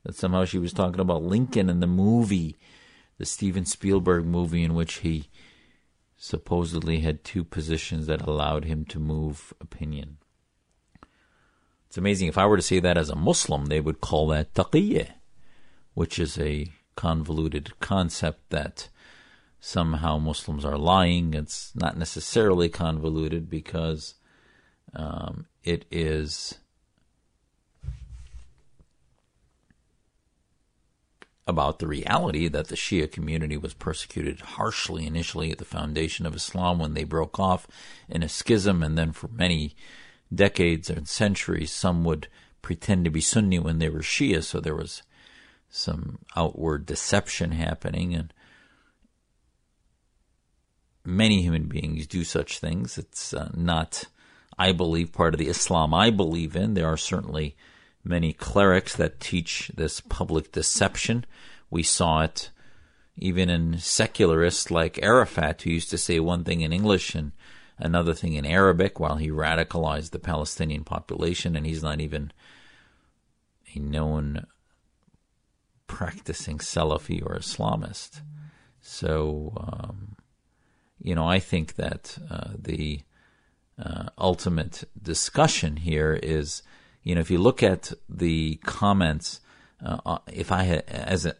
[0.04, 2.56] That somehow she was talking about Lincoln in the movie,
[3.18, 5.30] the Steven Spielberg movie, in which he
[6.16, 10.18] supposedly had two positions that allowed him to move opinion.
[11.88, 12.28] It's amazing.
[12.28, 15.10] If I were to say that as a Muslim, they would call that taqiyya,
[15.94, 18.90] which is a convoluted concept that
[19.60, 21.34] somehow Muslims are lying.
[21.34, 24.16] It's not necessarily convoluted because
[24.94, 26.60] um, it is
[31.48, 36.36] about the reality that the Shia community was persecuted harshly initially at the foundation of
[36.36, 37.68] Islam when they broke off
[38.10, 39.76] in a schism, and then for many
[40.34, 42.28] decades and centuries, some would
[42.62, 45.04] pretend to be Sunni when they were Shia, so there was
[45.70, 48.34] some outward deception happening, and
[51.06, 52.98] many human beings do such things.
[52.98, 54.04] It's uh, not,
[54.58, 56.74] I believe, part of the Islam I believe in.
[56.74, 57.56] There are certainly
[58.08, 61.26] many clerics that teach this public deception.
[61.70, 62.52] We saw it
[63.18, 67.32] even in secularists like Arafat, who used to say one thing in English and
[67.80, 72.32] another thing in Arabic while he radicalized the Palestinian population, and he's not even
[73.76, 74.46] a known
[75.88, 78.22] practicing Salafi or Islamist.
[78.82, 80.16] So, um,
[81.02, 83.02] you know, I think that uh, the
[83.84, 86.64] uh, ultimate discussion here is
[87.08, 89.40] you know, if you look at the comments,
[89.84, 91.36] uh, uh if I had, as a,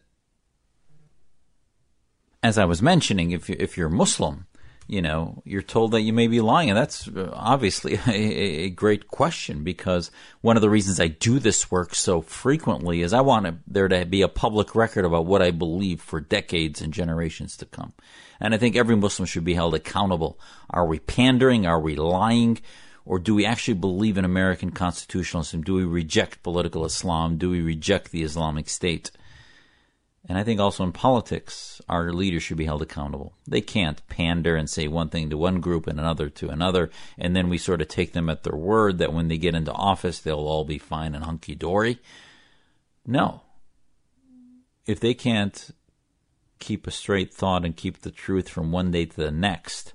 [2.42, 4.48] as I was mentioning, if you, if you're Muslim,
[4.88, 8.70] you know, you're told that you may be lying, and that's uh, obviously a, a,
[8.70, 10.10] great question because
[10.40, 14.06] one of the reasons I do this work so frequently is I want there to
[14.06, 17.92] be a public record about what I believe for decades and generations to come.
[18.40, 20.40] And I think every Muslim should be held accountable.
[20.70, 21.66] Are we pandering?
[21.66, 22.60] Are we lying?
[23.08, 25.62] Or do we actually believe in American constitutionalism?
[25.62, 27.38] Do we reject political Islam?
[27.38, 29.12] Do we reject the Islamic State?
[30.28, 33.32] And I think also in politics, our leaders should be held accountable.
[33.48, 37.34] They can't pander and say one thing to one group and another to another, and
[37.34, 40.20] then we sort of take them at their word that when they get into office,
[40.20, 42.00] they'll all be fine and hunky dory.
[43.06, 43.42] No.
[44.86, 45.72] If they can't
[46.60, 49.94] keep a straight thought and keep the truth from one day to the next,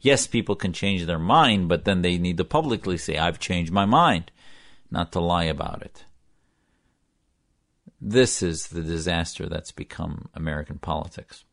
[0.00, 3.72] yes, people can change their mind, but then they need to publicly say, I've changed
[3.72, 4.30] my mind,
[4.90, 6.04] not to lie about it.
[8.00, 11.44] This is the disaster that's become American politics.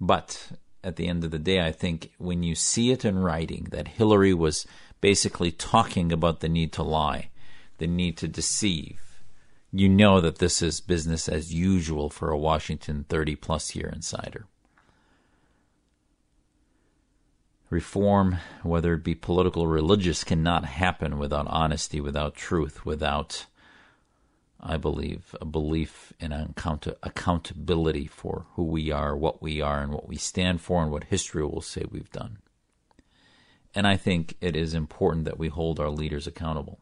[0.00, 3.68] But at the end of the day, I think when you see it in writing
[3.70, 4.66] that Hillary was
[5.00, 7.30] basically talking about the need to lie,
[7.78, 9.00] the need to deceive,
[9.72, 14.46] you know that this is business as usual for a Washington 30 plus year insider.
[17.74, 23.46] Reform, whether it be political or religious, cannot happen without honesty, without truth, without
[24.60, 29.92] I believe, a belief in account- accountability for who we are, what we are, and
[29.92, 32.38] what we stand for, and what history will say we've done.
[33.74, 36.78] And I think it is important that we hold our leaders accountable.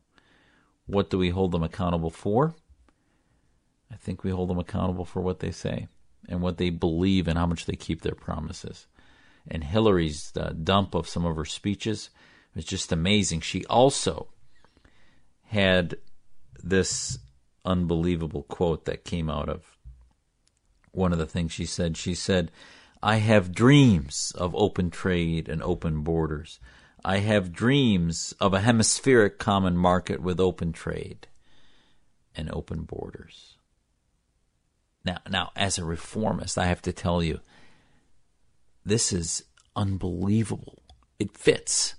[0.84, 2.54] What do we hold them accountable for?
[3.90, 5.88] I think we hold them accountable for what they say
[6.28, 8.86] and what they believe and how much they keep their promises.
[9.48, 12.10] And Hillary's uh, dump of some of her speeches
[12.54, 13.40] was just amazing.
[13.40, 14.28] She also
[15.46, 15.96] had
[16.62, 17.18] this
[17.64, 19.76] unbelievable quote that came out of
[20.92, 21.96] one of the things she said.
[21.96, 22.50] She said,
[23.02, 26.60] I have dreams of open trade and open borders.
[27.04, 31.26] I have dreams of a hemispheric common market with open trade
[32.36, 33.56] and open borders.
[35.04, 37.40] Now, now, as a reformist, I have to tell you,
[38.84, 39.44] this is
[39.76, 40.82] unbelievable.
[41.18, 41.94] It fits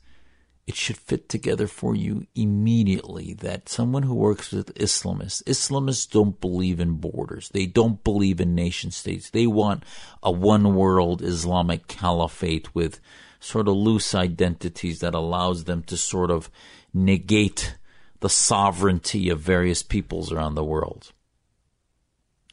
[0.66, 6.40] it should fit together for you immediately that someone who works with Islamists, Islamists don't
[6.40, 7.50] believe in borders.
[7.50, 9.30] They don't believe in nation states.
[9.30, 9.84] They want
[10.22, 13.02] a one world Islamic caliphate with
[13.42, 16.50] sort of loose identities that allows them to sort of
[16.94, 17.76] negate
[18.22, 21.12] the sovereignty of various peoples around the world.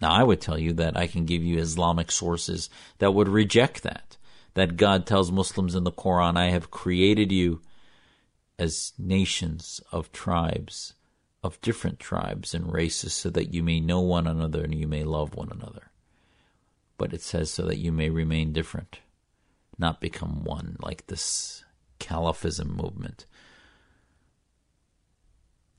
[0.00, 3.84] Now, I would tell you that I can give you Islamic sources that would reject
[3.84, 4.16] that.
[4.54, 7.60] That God tells Muslims in the Quran, I have created you
[8.58, 10.94] as nations of tribes,
[11.42, 15.04] of different tribes and races, so that you may know one another and you may
[15.04, 15.90] love one another.
[16.98, 19.00] But it says so that you may remain different,
[19.78, 21.64] not become one like this
[22.00, 23.26] Caliphism movement.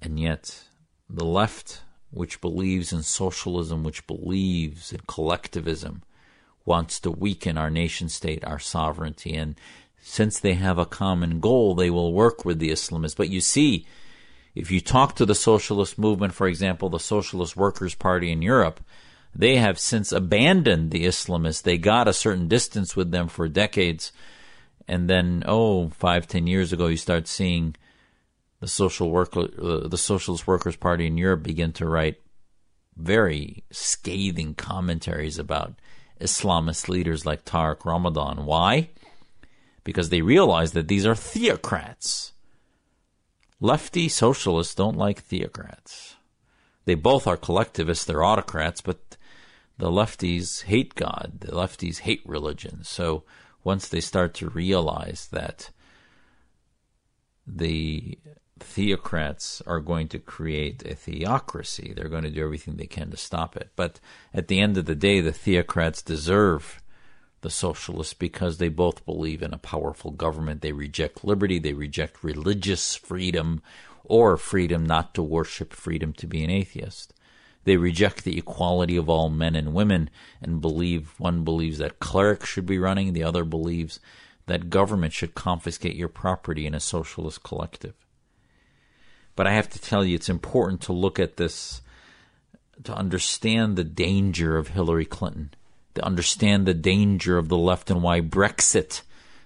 [0.01, 0.63] And yet,
[1.09, 6.03] the left, which believes in socialism, which believes in collectivism,
[6.66, 9.55] wants to weaken our nation state, our sovereignty, and
[10.01, 13.16] since they have a common goal, they will work with the Islamists.
[13.16, 13.86] But you see,
[14.55, 18.82] if you talk to the socialist movement, for example, the Socialist Workers' Party in Europe,
[19.34, 21.62] they have since abandoned the Islamists.
[21.62, 24.12] They got a certain distance with them for decades.
[24.88, 27.76] And then, oh, five, ten years ago, you start seeing
[28.59, 32.20] the social worker, the Socialist Workers' Party in Europe begin to write
[32.97, 35.76] very scathing commentaries about
[36.22, 38.45] Islamist leaders like Tariq Ramadan.
[38.45, 38.89] Why?
[39.84, 42.32] because they realize that these are theocrats.
[43.59, 46.15] Lefty socialists don't like theocrats.
[46.86, 49.17] They both are collectivists, they're autocrats, but
[49.78, 52.84] the lefties hate God, the lefties hate religion.
[52.84, 53.24] So
[53.63, 55.69] once they start to realize that
[57.53, 58.17] the
[58.59, 63.17] theocrats are going to create a theocracy, they're going to do everything they can to
[63.17, 63.71] stop it.
[63.75, 63.99] But
[64.33, 66.81] at the end of the day, the theocrats deserve
[67.41, 70.61] the socialists because they both believe in a powerful government.
[70.61, 73.61] They reject liberty, they reject religious freedom
[74.03, 77.13] or freedom not to worship, freedom to be an atheist.
[77.63, 80.09] They reject the equality of all men and women
[80.41, 83.99] and believe one believes that clerics should be running, the other believes
[84.51, 87.93] that government should confiscate your property in a socialist collective.
[89.35, 91.81] But I have to tell you, it's important to look at this
[92.83, 95.51] to understand the danger of Hillary Clinton
[95.95, 99.01] to understand the danger of the left and why Brexit,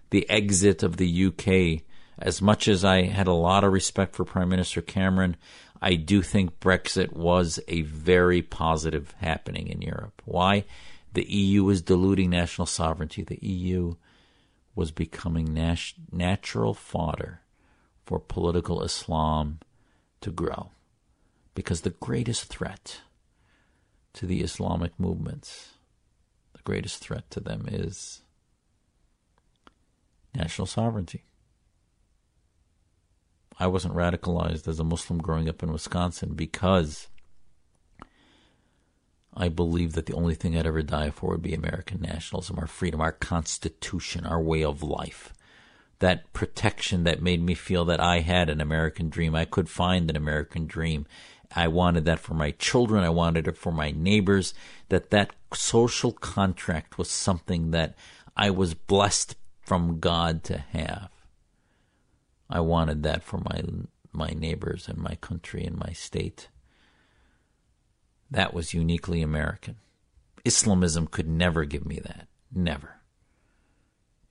[0.09, 1.83] the exit of the UK,
[2.19, 5.35] as much as I had a lot of respect for Prime Minister Cameron,
[5.81, 10.21] I do think Brexit was a very positive happening in Europe.
[10.25, 10.65] Why?
[11.13, 13.23] The EU is diluting national sovereignty.
[13.23, 13.95] The EU
[14.75, 17.41] was becoming nat- natural fodder
[18.05, 19.59] for political Islam
[20.21, 20.71] to grow.
[21.53, 23.01] Because the greatest threat
[24.13, 25.69] to the Islamic movements
[26.53, 28.21] the greatest threat to them is
[30.33, 31.25] national sovereignty.
[33.59, 37.07] I wasn't radicalized as a Muslim growing up in Wisconsin because
[39.35, 42.67] I believe that the only thing I'd ever die for would be American nationalism, our
[42.67, 45.33] freedom, our constitution, our way of life.
[45.99, 49.35] That protection that made me feel that I had an American dream.
[49.35, 51.05] I could find an American dream.
[51.53, 53.03] I wanted that for my children.
[53.03, 54.53] I wanted it for my neighbors.
[54.89, 57.95] That that social contract was something that
[58.35, 61.09] I was blessed from God to have.
[62.49, 63.63] I wanted that for my
[64.11, 66.47] my neighbors and my country and my state.
[68.35, 69.77] That was uniquely American.
[70.43, 72.27] Islamism could never give me that.
[72.53, 72.97] Never.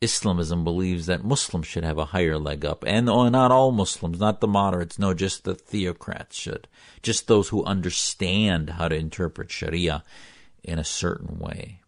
[0.02, 4.20] Islamism believes that Muslims should have a higher leg up, and oh, not all Muslims,
[4.20, 6.68] not the moderates, no, just the theocrats should.
[7.02, 10.04] Just those who understand how to interpret Sharia
[10.62, 11.80] in a certain way.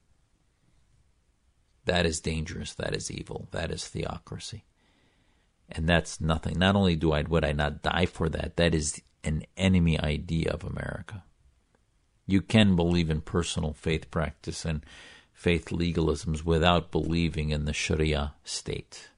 [1.84, 2.72] That is dangerous.
[2.72, 3.46] That is evil.
[3.50, 4.64] That is theocracy.
[5.68, 6.58] And that's nothing.
[6.58, 10.50] Not only do I would I not die for that, that is an enemy idea
[10.50, 11.22] of America.
[12.26, 14.84] You can believe in personal faith practice and
[15.32, 19.10] faith legalisms without believing in the Sharia state.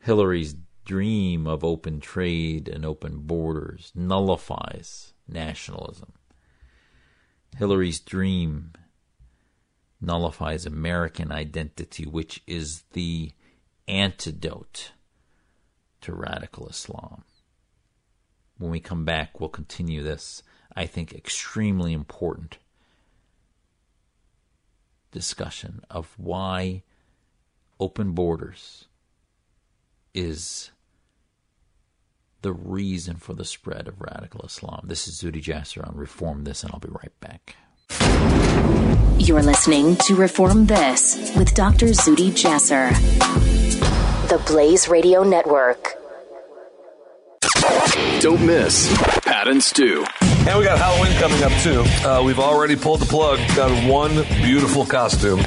[0.00, 6.12] Hillary's dream of open trade and open borders nullifies nationalism.
[7.58, 8.72] Hillary's dream
[10.00, 13.32] nullifies American identity, which is the
[13.88, 14.92] antidote
[16.02, 17.24] to radical Islam.
[18.58, 20.42] When we come back, we'll continue this,
[20.76, 22.58] I think, extremely important
[25.10, 26.82] discussion of why
[27.80, 28.84] open borders
[30.12, 30.70] is
[32.42, 34.82] the reason for the spread of radical Islam.
[34.84, 37.56] This is Zuhdi Jasser on Reform This, and I'll be right back.
[39.18, 41.86] You're listening to Reform This with Dr.
[41.86, 42.90] Zuhdi Jasser,
[44.28, 45.94] the Blaze Radio Network.
[48.20, 50.04] Don't miss Pat and Stu.
[50.48, 51.82] And we got Halloween coming up too.
[52.08, 53.38] Uh, we've already pulled the plug.
[53.56, 55.40] Got one beautiful costume.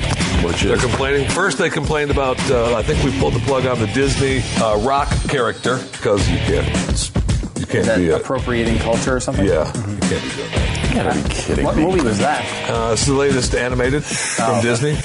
[0.44, 1.30] Which They're is complaining.
[1.30, 2.38] First, they complained about.
[2.52, 6.38] Uh, I think we pulled the plug on the Disney uh, rock character because you
[6.40, 6.68] can't.
[6.90, 7.12] It's,
[7.60, 9.46] you can't that be a, appropriating culture or something?
[9.46, 10.90] Yeah, you can't be doing that.
[10.90, 11.86] You gotta be kidding What me.
[11.86, 12.70] movie was that?
[12.70, 14.62] Uh, it's the latest animated from okay.
[14.62, 14.98] Disney.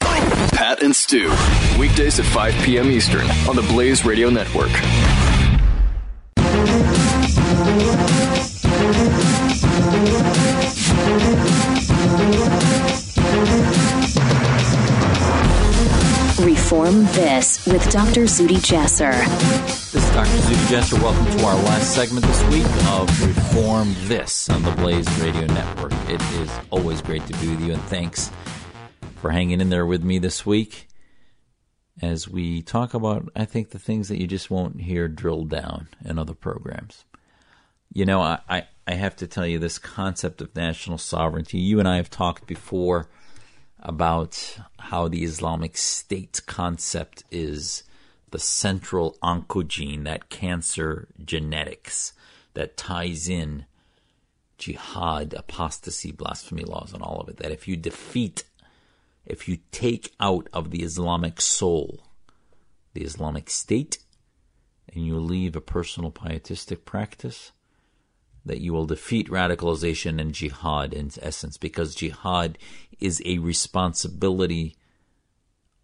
[0.00, 1.30] Pat and Stu.
[1.78, 2.90] Weekdays at 5 p.m.
[2.90, 4.70] Eastern on the Blaze Radio Network.
[16.70, 18.24] Reform This with Dr.
[18.24, 19.14] Zuhdi Jasser.
[19.66, 20.28] This is Dr.
[20.28, 21.02] Zuhdi Jasser.
[21.02, 25.94] Welcome to our last segment this week of Reform This on the Blaze Radio Network.
[26.10, 28.30] It is always great to be with you, and thanks
[29.16, 30.88] for hanging in there with me this week
[32.02, 35.88] as we talk about, I think, the things that you just won't hear drilled down
[36.04, 37.06] in other programs.
[37.94, 41.60] You know, I, I, I have to tell you this concept of national sovereignty.
[41.60, 43.08] You and I have talked before
[43.80, 44.58] about
[44.88, 47.82] how the Islamic State concept is
[48.30, 52.14] the central oncogene, that cancer genetics
[52.54, 53.66] that ties in
[54.56, 57.36] jihad, apostasy, blasphemy laws, and all of it.
[57.36, 58.44] That if you defeat,
[59.26, 62.04] if you take out of the Islamic soul
[62.94, 63.98] the Islamic State
[64.92, 67.52] and you leave a personal pietistic practice,
[68.46, 72.56] that you will defeat radicalization and jihad in essence, because jihad
[72.98, 74.76] is a responsibility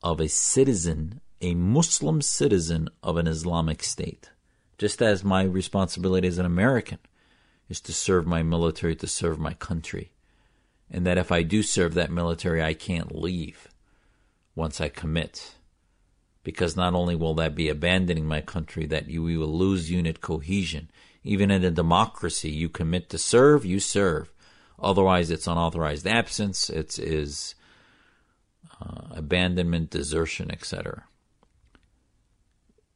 [0.05, 4.31] of a citizen, a Muslim citizen of an Islamic state.
[4.77, 6.99] Just as my responsibility as an American
[7.71, 10.13] is to serve my military, to serve my country.
[10.91, 13.69] And that if I do serve that military, I can't leave
[14.55, 15.55] once I commit.
[16.43, 20.21] Because not only will that be abandoning my country, that you, we will lose unit
[20.21, 20.91] cohesion.
[21.23, 24.31] Even in a democracy, you commit to serve, you serve.
[24.79, 27.55] Otherwise, it's unauthorized absence, it is
[28.81, 31.05] uh, abandonment, desertion, etc.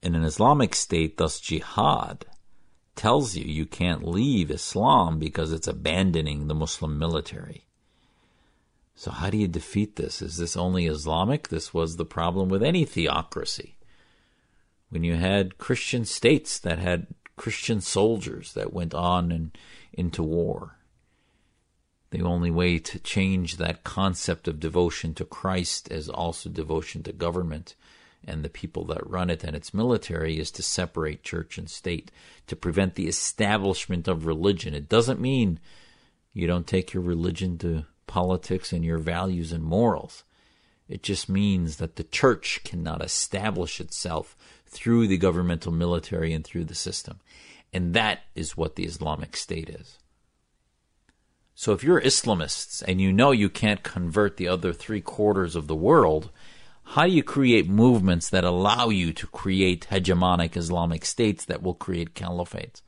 [0.02, 2.26] In an Islamic state, thus jihad
[2.94, 7.64] tells you you can't leave Islam because it's abandoning the Muslim military.
[8.94, 10.20] So, how do you defeat this?
[10.20, 11.48] Is this only Islamic?
[11.48, 13.76] This was the problem with any theocracy.
[14.90, 17.06] When you had Christian states that had
[17.36, 19.56] Christian soldiers that went on and
[19.92, 20.77] into war.
[22.10, 27.12] The only way to change that concept of devotion to Christ as also devotion to
[27.12, 27.74] government
[28.24, 32.10] and the people that run it and its military is to separate church and state,
[32.46, 34.74] to prevent the establishment of religion.
[34.74, 35.60] It doesn't mean
[36.32, 40.24] you don't take your religion to politics and your values and morals.
[40.88, 44.36] It just means that the church cannot establish itself
[44.66, 47.20] through the governmental military and through the system.
[47.72, 49.98] And that is what the Islamic State is.
[51.60, 55.66] So if you're Islamists and you know you can't convert the other three quarters of
[55.66, 56.30] the world,
[56.84, 61.74] how do you create movements that allow you to create hegemonic Islamic states that will
[61.74, 62.80] create caliphates?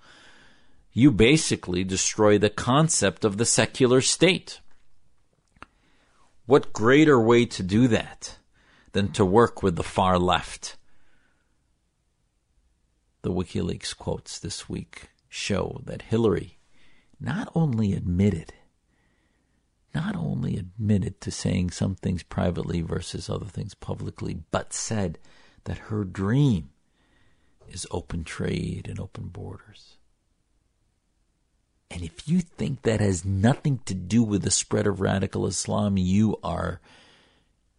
[0.92, 4.60] You basically destroy the concept of the secular state.
[6.46, 8.38] What greater way to do that
[8.92, 10.76] than to work with the far left?
[13.22, 16.58] The WikiLeaks quotes this week show that Hillary
[17.18, 18.52] not only admitted,
[19.94, 25.18] not only admitted to saying some things privately versus other things publicly, but said
[25.64, 26.70] that her dream
[27.68, 29.96] is open trade and open borders.
[31.90, 35.96] And if you think that has nothing to do with the spread of radical Islam,
[35.96, 36.80] you are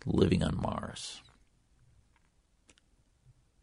[0.05, 1.21] living on Mars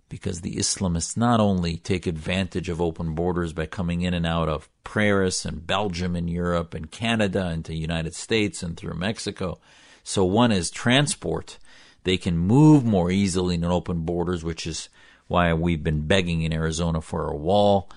[0.09, 4.49] because the Islamists not only take advantage of open borders by coming in and out
[4.49, 9.59] of Paris and Belgium and Europe and Canada into the United States and through Mexico.
[10.03, 11.59] So one is transport.
[12.05, 14.89] They can move more easily in open borders, which is
[15.27, 17.91] why we've been begging in Arizona for a wall.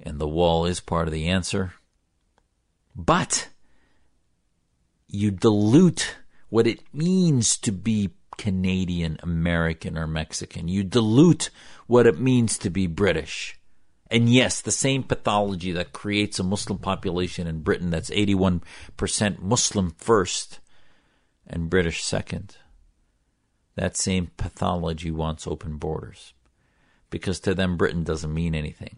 [0.00, 1.74] And the wall is part of the answer.
[2.96, 3.48] But
[5.08, 6.16] you dilute
[6.48, 10.68] what it means to be Canadian, American, or Mexican.
[10.68, 11.50] You dilute
[11.86, 13.58] what it means to be British.
[14.10, 18.62] And yes, the same pathology that creates a Muslim population in Britain that's 81%
[19.40, 20.60] Muslim first
[21.46, 22.56] and British second.
[23.76, 26.32] That same pathology wants open borders.
[27.10, 28.96] Because to them, Britain doesn't mean anything.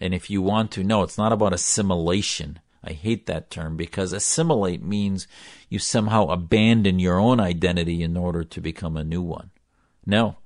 [0.00, 2.60] And if you want to, no, it's not about assimilation.
[2.88, 5.28] I hate that term because assimilate means
[5.68, 9.50] you somehow abandon your own identity in order to become a new one.
[10.06, 10.38] No.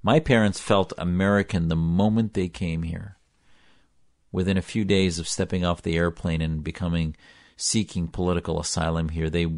[0.00, 3.16] My parents felt American the moment they came here.
[4.30, 7.16] Within a few days of stepping off the airplane and becoming
[7.56, 9.48] seeking political asylum here, they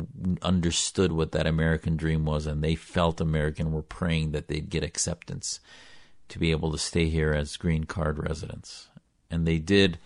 [0.40, 4.82] understood what that American dream was and they felt American, were praying that they'd get
[4.82, 5.60] acceptance
[6.28, 8.88] to be able to stay here as green card residents.
[9.30, 9.98] And they did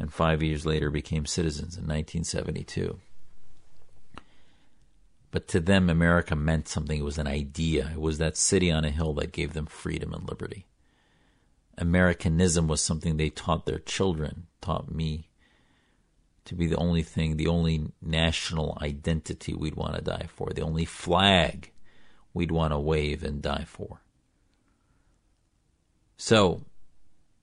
[0.00, 2.98] and five years later became citizens in 1972.
[5.30, 6.98] But to them, America meant something.
[6.98, 7.90] It was an idea.
[7.92, 10.66] It was that city on a hill that gave them freedom and liberty.
[11.78, 15.28] Americanism was something they taught their children, taught me
[16.46, 20.62] to be the only thing, the only national identity we'd want to die for, the
[20.62, 21.70] only flag
[22.34, 24.00] we'd want to wave and die for.
[26.16, 26.62] So,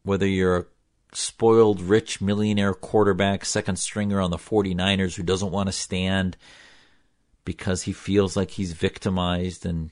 [0.03, 0.65] whether you're a
[1.17, 6.37] spoiled, rich, millionaire quarterback, second stringer on the 49ers who doesn't want to stand
[7.43, 9.91] because he feels like he's victimized and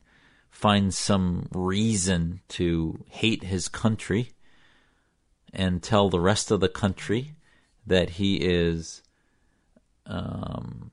[0.52, 4.32] finds some reason to hate his country
[5.52, 7.34] and tell the rest of the country
[7.88, 9.02] that he is
[10.06, 10.92] um,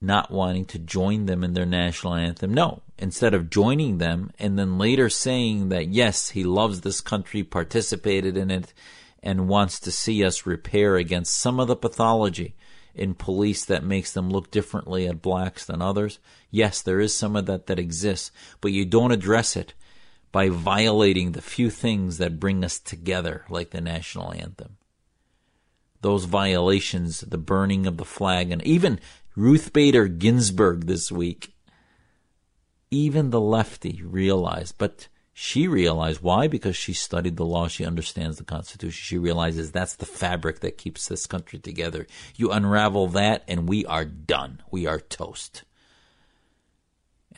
[0.00, 2.54] not wanting to join them in their national anthem.
[2.54, 7.42] No, instead of joining them and then later saying that yes, he loves this country,
[7.42, 8.72] participated in it,
[9.22, 12.54] and wants to see us repair against some of the pathology
[12.94, 16.18] in police that makes them look differently at blacks than others.
[16.50, 18.30] Yes, there is some of that that exists,
[18.60, 19.74] but you don't address it
[20.32, 24.76] by violating the few things that bring us together, like the national anthem.
[26.02, 29.00] Those violations, the burning of the flag, and even
[29.36, 31.54] Ruth Bader Ginsburg this week.
[32.90, 36.48] Even the lefty realized, but she realized why?
[36.48, 39.00] Because she studied the law, she understands the Constitution.
[39.00, 42.06] She realizes that's the fabric that keeps this country together.
[42.36, 44.62] You unravel that, and we are done.
[44.70, 45.64] We are toast.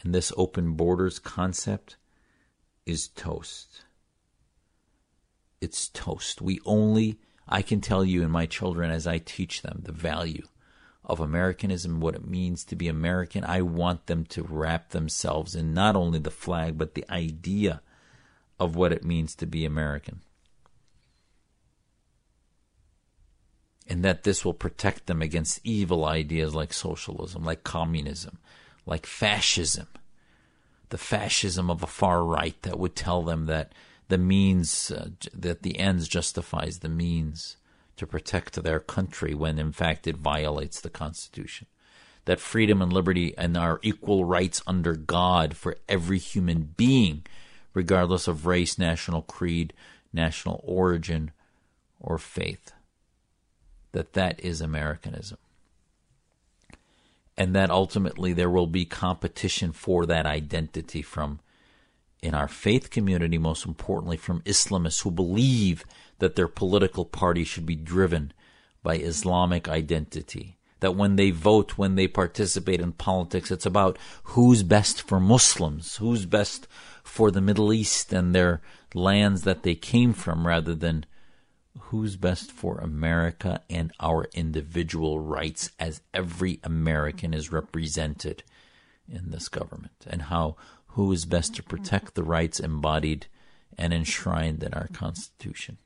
[0.02, 1.96] And this open borders concept
[2.86, 3.82] is toast.
[5.60, 6.42] It's toast.
[6.42, 10.48] We only, I can tell you and my children as I teach them the value
[11.04, 13.44] of Americanism, what it means to be American.
[13.44, 17.82] I want them to wrap themselves in not only the flag, but the idea
[18.60, 20.20] of what it means to be American.
[23.88, 28.38] And that this will protect them against evil ideas like socialism, like communism,
[28.86, 29.88] like fascism.
[30.90, 33.72] The fascism of a far right that would tell them that
[34.08, 37.56] the means, uh, that the ends justifies the means
[37.96, 41.66] to protect their country when in fact it violates the Constitution.
[42.24, 47.24] That freedom and liberty and our equal rights under God for every human being,
[47.74, 49.72] regardless of race, national creed,
[50.12, 51.32] national origin,
[52.00, 52.72] or faith.
[53.92, 55.38] That that is Americanism.
[57.36, 61.40] And that ultimately there will be competition for that identity from
[62.22, 65.84] in our faith community, most importantly from Islamists who believe
[66.22, 68.32] that their political party should be driven
[68.80, 70.56] by Islamic identity.
[70.78, 75.96] That when they vote, when they participate in politics, it's about who's best for Muslims,
[75.96, 76.68] who's best
[77.02, 78.62] for the Middle East and their
[78.94, 81.06] lands that they came from, rather than
[81.90, 88.44] who's best for America and our individual rights as every American is represented
[89.08, 90.54] in this government, and how
[90.94, 93.26] who is best to protect the rights embodied
[93.76, 95.78] and enshrined in our Constitution.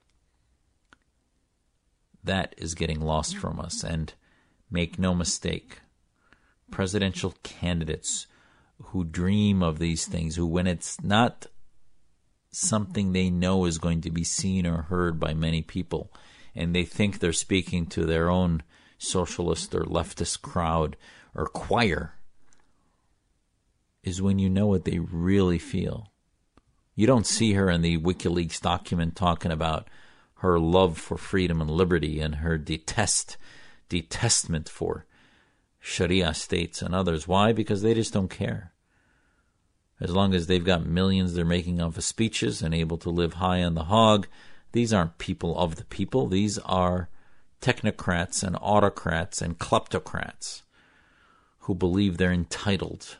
[2.26, 4.12] That is getting lost from us, and
[4.70, 5.80] make no mistake,
[6.70, 8.26] presidential candidates
[8.82, 11.46] who dream of these things, who, when it's not
[12.50, 16.12] something they know is going to be seen or heard by many people,
[16.54, 18.62] and they think they're speaking to their own
[18.98, 20.96] socialist or leftist crowd
[21.34, 22.14] or choir,
[24.02, 26.10] is when you know what they really feel.
[26.94, 29.88] You don't see her in the WikiLeaks document talking about
[30.36, 33.36] her love for freedom and liberty and her detest
[33.88, 35.06] detestment for
[35.78, 37.28] Sharia states and others.
[37.28, 37.52] Why?
[37.52, 38.72] Because they just don't care.
[40.00, 43.34] As long as they've got millions they're making off of speeches and able to live
[43.34, 44.26] high on the hog,
[44.72, 46.26] these aren't people of the people.
[46.26, 47.08] These are
[47.62, 50.62] technocrats and autocrats and kleptocrats
[51.60, 53.16] who believe they're entitled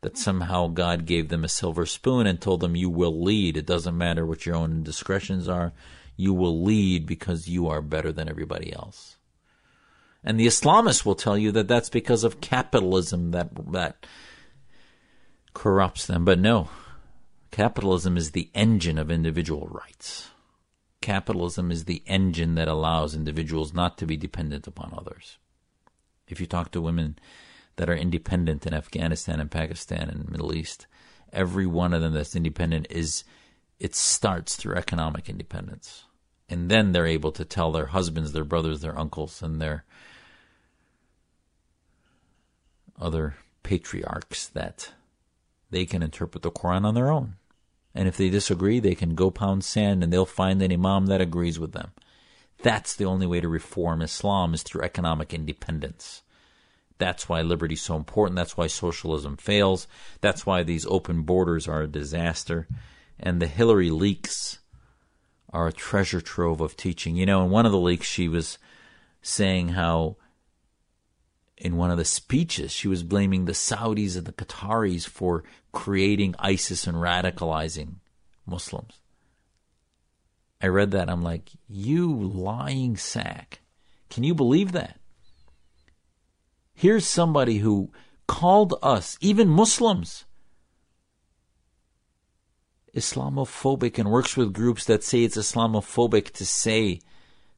[0.00, 3.56] that somehow God gave them a silver spoon and told them, You will lead.
[3.56, 5.72] It doesn't matter what your own indiscretions are.
[6.20, 9.16] You will lead because you are better than everybody else.
[10.22, 14.04] And the Islamists will tell you that that's because of capitalism that, that
[15.54, 16.26] corrupts them.
[16.26, 16.68] But no,
[17.50, 20.28] capitalism is the engine of individual rights.
[21.00, 25.38] Capitalism is the engine that allows individuals not to be dependent upon others.
[26.28, 27.18] If you talk to women
[27.76, 30.86] that are independent in Afghanistan and Pakistan and Middle East,
[31.32, 33.24] every one of them that's independent is
[33.78, 36.04] it starts through economic independence.
[36.50, 39.84] And then they're able to tell their husbands, their brothers, their uncles, and their
[43.00, 44.90] other patriarchs that
[45.70, 47.36] they can interpret the Quran on their own.
[47.94, 51.20] And if they disagree, they can go pound sand and they'll find an imam that
[51.20, 51.92] agrees with them.
[52.62, 56.22] That's the only way to reform Islam is through economic independence.
[56.98, 58.36] That's why liberty is so important.
[58.36, 59.88] That's why socialism fails.
[60.20, 62.68] That's why these open borders are a disaster.
[63.18, 64.59] And the Hillary leaks
[65.52, 67.16] are a treasure trove of teaching.
[67.16, 68.58] You know, in one of the leaks, she was
[69.22, 70.16] saying how
[71.56, 76.34] in one of the speeches, she was blaming the Saudis and the Qataris for creating
[76.38, 77.96] ISIS and radicalizing
[78.46, 78.98] Muslims.
[80.62, 81.10] I read that.
[81.10, 83.60] I'm like, you lying sack.
[84.08, 84.98] Can you believe that?
[86.74, 87.92] Here's somebody who
[88.26, 90.24] called us, even Muslims,
[92.94, 97.00] Islamophobic and works with groups that say it's Islamophobic to say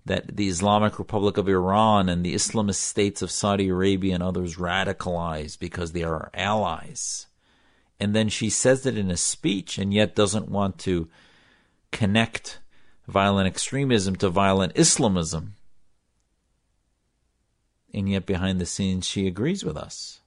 [0.04, 4.56] that the Islamic Republic of Iran and the Islamist states of Saudi Arabia and others
[4.56, 7.28] radicalize because they are our allies.
[8.00, 11.08] And then she says it in a speech and yet doesn't want to
[11.92, 12.58] connect
[13.06, 15.54] violent extremism to violent Islamism.
[17.94, 20.21] And yet behind the scenes she agrees with us.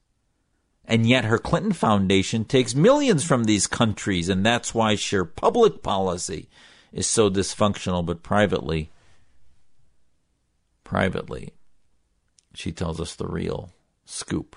[0.87, 5.81] And yet her Clinton Foundation takes millions from these countries, and that's why sheer public
[5.81, 6.47] policy
[6.91, 8.91] is so dysfunctional, but privately
[10.85, 11.51] privately,
[12.53, 13.73] she tells us the real
[14.05, 14.55] scoop.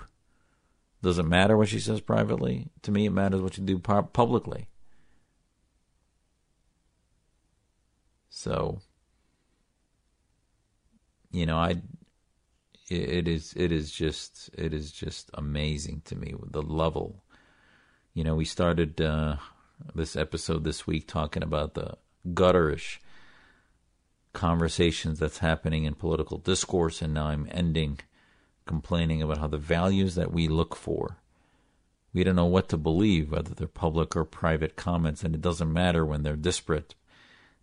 [1.01, 2.69] Doesn't matter what she says privately.
[2.83, 4.69] To me, it matters what you do publicly.
[8.29, 8.79] So,
[11.31, 11.81] you know, I
[12.89, 17.23] it is it is just it is just amazing to me the level.
[18.13, 19.37] You know, we started uh,
[19.93, 22.97] this episode this week talking about the gutterish
[24.33, 27.99] conversations that's happening in political discourse, and now I'm ending
[28.65, 31.17] complaining about how the values that we look for,
[32.13, 35.71] we don't know what to believe, whether they're public or private comments, and it doesn't
[35.71, 36.95] matter when they're disparate,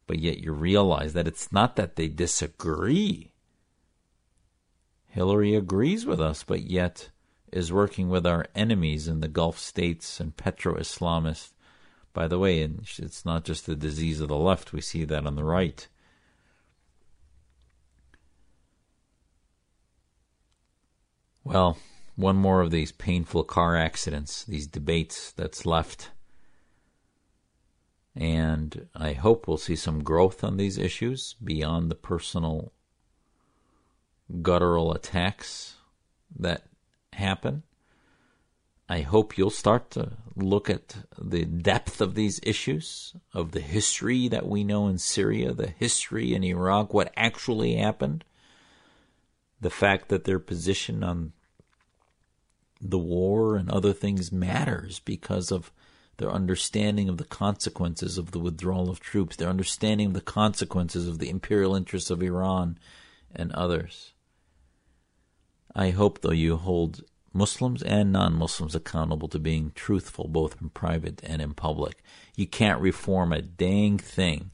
[0.07, 3.33] but yet you realize that it's not that they disagree.
[5.17, 7.09] Hillary agrees with us, but yet
[7.51, 11.55] is working with our enemies in the Gulf states and petro Islamists.
[12.12, 15.35] By the way, it's not just the disease of the left, we see that on
[15.35, 15.89] the right.
[21.45, 21.79] Well,
[22.17, 26.11] one more of these painful car accidents, these debates that's left.
[28.14, 32.75] And I hope we'll see some growth on these issues beyond the personal
[34.43, 35.77] guttural attacks
[36.39, 36.64] that
[37.12, 37.62] happen.
[38.89, 44.29] I hope you'll start to look at the depth of these issues, of the history
[44.29, 48.24] that we know in Syria, the history in Iraq, what actually happened,
[49.61, 51.33] the fact that their position on
[52.81, 55.72] the war and other things matters because of
[56.18, 61.09] their understanding of the consequences of the withdrawal of troops, their understanding of the consequences
[61.09, 62.79] of the imperial interests of Iran
[63.35, 64.12] and others.
[65.79, 67.05] I hope, though, you hold
[67.35, 72.03] Muslims and non Muslims accountable to being truthful both in private and in public.
[72.35, 74.53] You can't reform a dang thing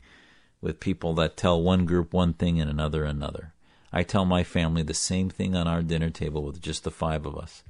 [0.61, 3.55] with people that tell one group one thing and another another.
[3.93, 7.25] I tell my family the same thing on our dinner table with just the five
[7.25, 7.63] of us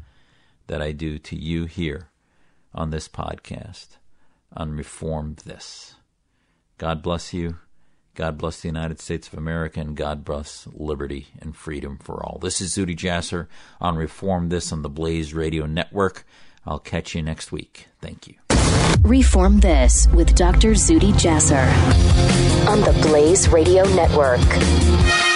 [0.68, 2.08] that I do to you here
[2.74, 3.98] on this podcast
[4.56, 5.96] on Reform This.
[6.78, 7.58] God bless you.
[8.14, 12.38] God bless the United States of America and God bless liberty and freedom for all.
[12.38, 13.46] This is Zuhdi Jasser
[13.80, 16.26] on Reform This on the Blaze Radio Network.
[16.66, 17.88] I'll catch you next week.
[18.00, 18.34] Thank you.
[19.00, 20.72] Reform This with Dr.
[20.72, 21.66] Zuhdi Jasser
[22.68, 25.31] on the Blaze Radio Network.